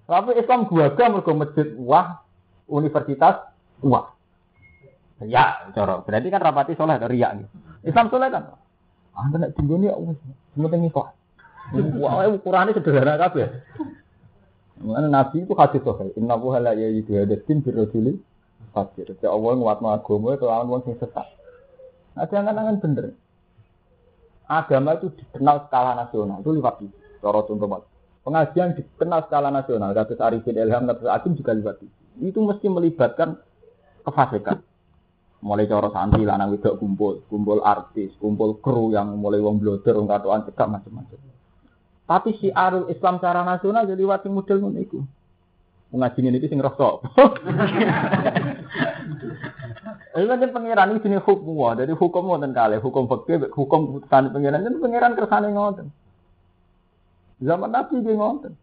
[0.05, 2.23] Tapi Islam gua mergo masjid wah,
[2.71, 3.51] universitas
[3.83, 4.15] wah.
[5.21, 6.01] Ya, cara.
[6.07, 7.47] Berarti kan rapati soleh atau riak nih.
[7.85, 8.55] Islam soleh kan.
[9.11, 10.17] Ah, nek tinggal ya wis
[10.55, 11.11] penting ikhlas.
[11.99, 13.49] Wah, ukurannya sederhana kabeh.
[14.79, 16.15] Mana Nabi itu hadis sohail.
[16.15, 18.15] Inna wuha la ya hadatin birrojuli
[18.71, 19.13] fakir.
[19.19, 21.27] Ya Allah nguatno agama kelawan wong sing sesat.
[22.15, 23.05] Nah, jangan-jangan bener.
[24.47, 26.39] Agama itu dikenal skala nasional.
[26.39, 26.95] Itu lewat itu.
[27.19, 27.83] Cara contoh.
[28.23, 29.91] Pengajian dikenal skala nasional.
[29.91, 31.95] Kasus Arifin Ilham, kasus Akim juga lewat itu.
[32.23, 33.41] Itu mesti melibatkan
[34.07, 34.63] kefasikan.
[35.45, 40.09] Mulai cara santri, lanang wedok kumpul, kumpul artis, kumpul kru yang mulai wong bloder, wong
[40.09, 41.19] katoan cekak macam-macam.
[42.05, 44.81] Tapi si arul Islam secara nasional jadi lewat model ngono
[45.95, 47.07] Pengajian ini sing rosok.
[50.15, 54.31] Ini kan pangeran ini jenis hukum wah, dari hukum ngoten kali, hukum fikih, hukum putusan
[54.31, 55.91] pangeran itu pangeran kersane ngoten.
[57.43, 58.55] Zaman Nabi dia ngoten.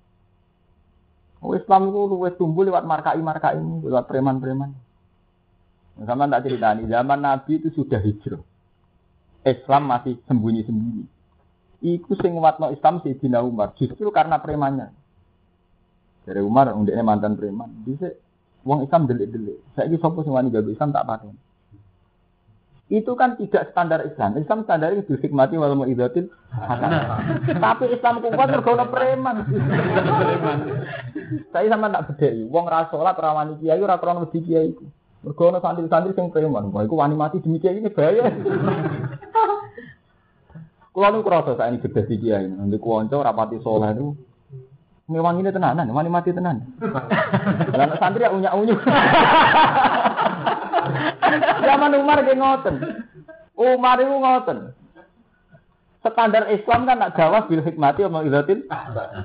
[1.45, 4.73] Oh, Islam itu luwes tumbuh lewat markai-markai ini, lewat preman-preman.
[6.09, 8.41] Sama tak ceritani, zaman Nabi itu sudah hijrah.
[9.45, 11.05] Islam masih sembunyi-sembunyi.
[11.85, 15.02] Iku sing nguatno Islam Sayyidina Umar, justru karena premannya.
[16.23, 17.83] Dari Umar, undeknya mantan preman.
[17.83, 18.15] Bisa
[18.63, 19.59] Wong Islam delik-delik.
[19.75, 21.35] Saya ini sopo wani gawe Islam tak paten.
[22.93, 24.37] Itu kan tidak standar Islam.
[24.39, 26.29] Islam standar itu hikmati wal mu'idatil
[27.65, 29.37] Tapi Islam kuat mergo preman.
[31.51, 32.53] Saya sama tak bedheki.
[32.53, 34.71] Wong ra salat ra wani kiai ora krono wedi kiai
[35.25, 36.71] ana santri-santri sing preman.
[36.71, 38.31] Wah iku wani mati demi kiai ini bahaya.
[40.93, 42.47] Kulo niku krasa saiki gedhe di kiai.
[42.47, 44.13] Nanti kuwanca rapati saleh niku
[45.11, 46.63] Ngewangi ini tenanan, wani mati tenan.
[47.75, 48.79] Lah santri ya unyak unyu.
[51.67, 52.75] Zaman Umar kayak ngoten.
[53.59, 54.59] Umar itu ngoten.
[56.03, 58.67] Standar Islam kan nak gawas bil hikmati sama ilatin.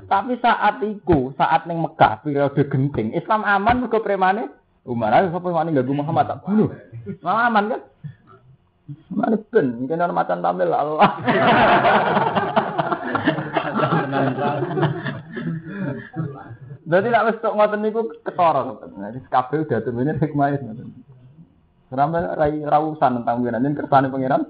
[0.05, 4.49] Tapi saat itu, saat neng Mekah periode genting, Islam aman mergo premane
[4.87, 6.71] Umar ayo sapa wani ganggu Muhammad tak bunuh.
[7.19, 7.81] Malah aman kan?
[9.11, 11.11] Mana ben, mungkin orang macan tamil Allah.
[16.87, 18.95] Jadi nak wis tok ngoten niku ketara ngoten.
[18.95, 20.87] Jadi kabeh udah temene hikmah ngoten.
[21.91, 24.41] Sampai rai rawusan tentang pengiran ini kersane pengiran.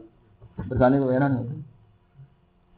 [0.70, 1.32] Kersane pengiran.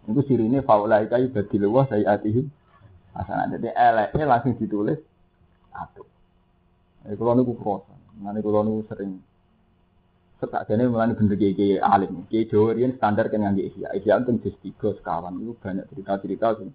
[0.08, 2.48] Itu sirine faulai kai badil wa sayiatihim.
[3.20, 5.00] Asana jadi eleke langsung ditulis
[5.76, 6.08] atuh.
[7.04, 7.92] Eh kula niku kroso.
[8.24, 9.20] Ngene kula niku sering
[10.40, 12.24] Setakjane mulane bener kiai alim.
[12.32, 13.92] Kiai Jawa standar kan ngangge ihya.
[13.92, 16.72] Ihya teng juz 3 sekawan itu banyak cerita-cerita sing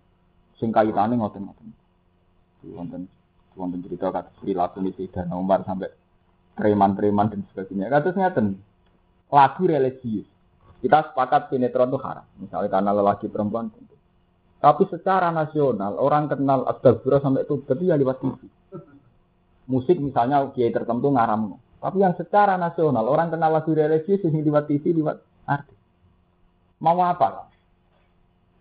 [0.61, 1.84] sing kaitane ngoten-ngoten
[2.73, 3.11] wonten
[3.55, 5.93] wonten cerita kata perilaku misi dan Umar sampai
[6.55, 7.91] preman-preman dan sebagainya.
[7.91, 8.57] Kata ngeten
[9.29, 10.27] lagu religius.
[10.79, 12.27] Kita sepakat sinetron itu haram.
[12.39, 13.73] Misalnya karena lelaki perempuan.
[14.61, 18.41] Tapi secara nasional orang kenal astagfirullah sampai itu berarti ya lewat TV.
[19.65, 21.57] Musik misalnya kiai tertentu ngaram.
[21.81, 25.77] Tapi yang secara nasional orang kenal lagu religius ini lewat TV, lewat artis.
[26.81, 27.49] Mau apa?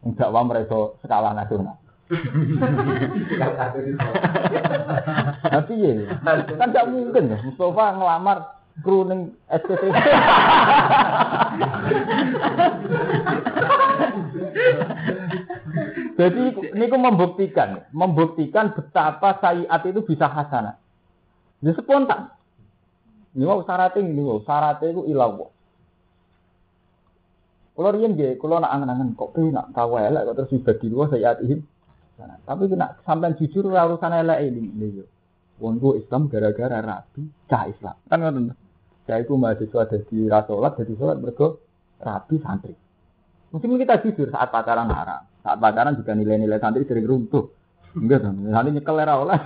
[0.04, 1.83] Enggak wah mereka skala nasional.
[5.44, 5.92] Tapi ya,
[6.60, 7.38] kan tidak mungkin ya.
[7.48, 8.38] Mustafa ngelamar
[8.84, 9.08] kru
[9.48, 9.84] SPT.
[16.14, 16.42] Jadi
[16.78, 20.78] niku membuktikan, membuktikan betapa sayiat itu bisa hasanah.
[21.64, 22.30] Jadi spontan.
[23.34, 25.34] Ini mau syaratnya ini mau syaratnya itu ilah
[27.74, 31.73] Kalau riyen nggih, kalau nak angen-angen kok nak tahu elek kok terus dibagi dua sayiatihim.
[32.24, 35.06] Nah, tapi kena sampean jujur ora urusan elek ini yo.
[35.60, 37.96] Wong Islam gara-gara rabi cah Islam.
[38.08, 38.56] Kan ngoten.
[39.04, 41.60] Saya itu mahasiswa dari rasolat, jadi sholat mergo
[42.00, 42.72] rabi santri.
[43.52, 45.28] Mungkin kita jujur saat pacaran haram.
[45.44, 47.52] Saat pacaran juga nilai-nilai santri sering runtuh.
[47.94, 49.40] Enggak dong, nanti nyekel era oleh.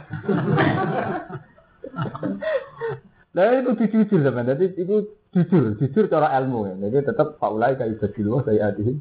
[3.36, 4.96] Nah itu jujur sama, jadi itu
[5.36, 6.88] jujur, jujur cara ilmu ya.
[6.88, 8.96] Jadi tetap faulai ibadah dulu saya adi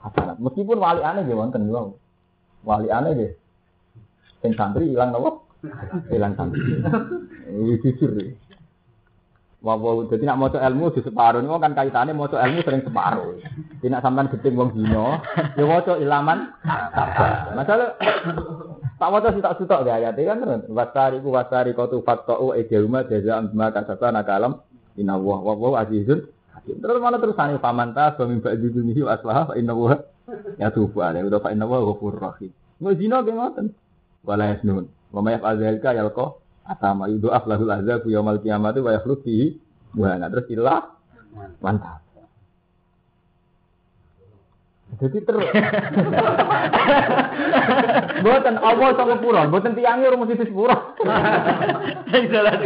[0.00, 0.40] hasanat.
[0.40, 1.68] Meskipun wali aneh ya wonten.
[2.66, 3.28] Wali aneh ya.
[4.42, 5.46] Sing santri hilang nopo?
[6.10, 6.62] Hilang santri.
[7.50, 8.30] Ini jujur ya.
[9.58, 13.42] Wow, jadi nak mau ilmu di separuh ini kan kaitannya mau ilmu sering separuh.
[13.82, 15.18] Tidak sampai gedeng wong dino,
[15.58, 16.54] ya mau ilaman.
[17.58, 17.98] Masalah
[19.02, 20.62] tak mau sih tak sutok gak ayat kan terus.
[20.70, 24.62] Wasari ku wasari kau tuh fatau ejelma jaza ambma kasasa nakalam
[24.94, 26.30] inna wah wah wah azizun.
[26.62, 29.98] Terus mana terus ane pamanta suami mbak judunihi aslah inna wah
[30.60, 32.52] ya tuh ada udah pak inna wah ghafur rahim.
[32.78, 33.68] Mau zina gimana?
[34.22, 34.86] Wala yasnun.
[35.10, 36.36] Wa may yaf'al dzalika yalqa
[36.68, 39.56] Atama yudu aflahul azab yaumal kiamat wa yakhlud fihi
[39.96, 40.84] wa terus ilah
[41.64, 42.04] mantap.
[45.00, 45.48] Jadi terus.
[48.24, 50.76] Buatan Allah sama pura, buatan tiangnya rumah situ pura.
[52.12, 52.56] Sing salah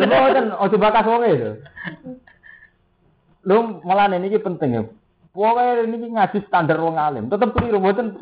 [0.00, 1.50] Buatan ojo bakas wong itu.
[3.48, 4.82] Lu malah ini penting ya.
[5.32, 7.32] Pokoknya ini ngaji standar wong alim.
[7.32, 8.20] Tetap keliru, buatan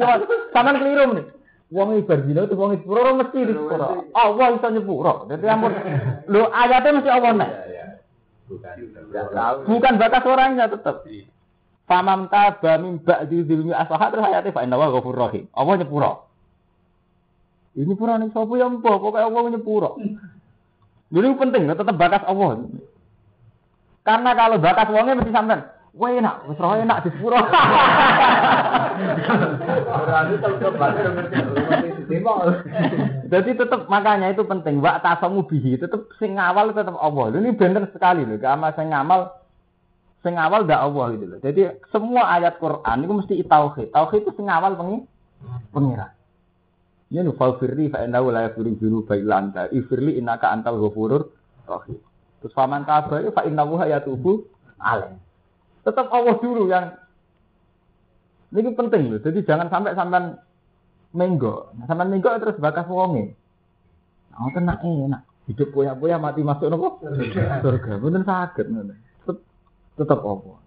[0.54, 1.26] sampean keliru nih.
[1.74, 4.10] Wong ibar dina itu wong sepuro mesti di sepuro.
[4.14, 5.26] Allah iso nyepuro.
[5.26, 5.74] Dadi ampun.
[6.30, 7.50] Lho ayatnya mesti Allah nek.
[9.66, 11.02] Bukan batas orangnya tetap.
[11.90, 15.50] Famam taba min ba'di dzulmi aslaha terus ayatnya fa inna wa ghafur rahim.
[15.50, 16.12] Allah nyepuro.
[17.74, 19.98] Ini pura nih sapa ya mbok pokoke Allah nyepuro.
[21.10, 22.66] Jadi penting tetap batas Allah.
[24.06, 27.34] Karena kalau batas wongnya mesti sampean Wah enak, wis roh enak di sepuro.
[33.30, 34.78] Jadi tetap makanya itu penting.
[34.78, 37.34] Wak tasamu bihi tetap sing awal tetap Allah.
[37.34, 38.38] Ini bener sekali loh.
[38.38, 39.34] Karena sing ngamal
[40.22, 41.38] sing awal ndak Allah gitu loh.
[41.42, 41.60] Jadi
[41.90, 43.90] semua ayat Quran itu mesti tauhid.
[43.90, 45.02] Tauhid itu sing awal pengi
[45.74, 46.14] pengira.
[47.10, 49.66] Ya nu faufirli fa innahu la yaghfiru dzunuba illa anta.
[49.74, 51.26] Ifirli innaka antal ghafurur
[51.66, 51.98] rahim.
[52.38, 54.46] Terus faman taba fa innahu yatubu
[54.78, 55.29] alaih.
[55.90, 56.94] Tetap Allah dulu yang
[58.54, 59.18] ini penting loh.
[59.18, 60.38] Jadi jangan sampai sampai
[61.14, 61.74] menggo.
[61.74, 63.34] Nah, sampai menggo terus bakas wonge.
[64.30, 65.22] Nah, enak enak.
[65.50, 67.02] Hidup poya-poya mati masuk nopo?
[67.02, 67.98] Surga.
[67.98, 69.36] Bener sakit Tetap,
[69.98, 70.58] tetap Allah.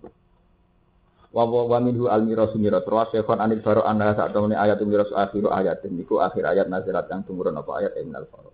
[1.33, 5.09] Wa wa wa minhu al mirasu miras wa syekhon anil baro anha sak ayat miras
[5.09, 8.52] akhiru ayat niku akhir ayat nazirat yang tumurun apa ayat al faro.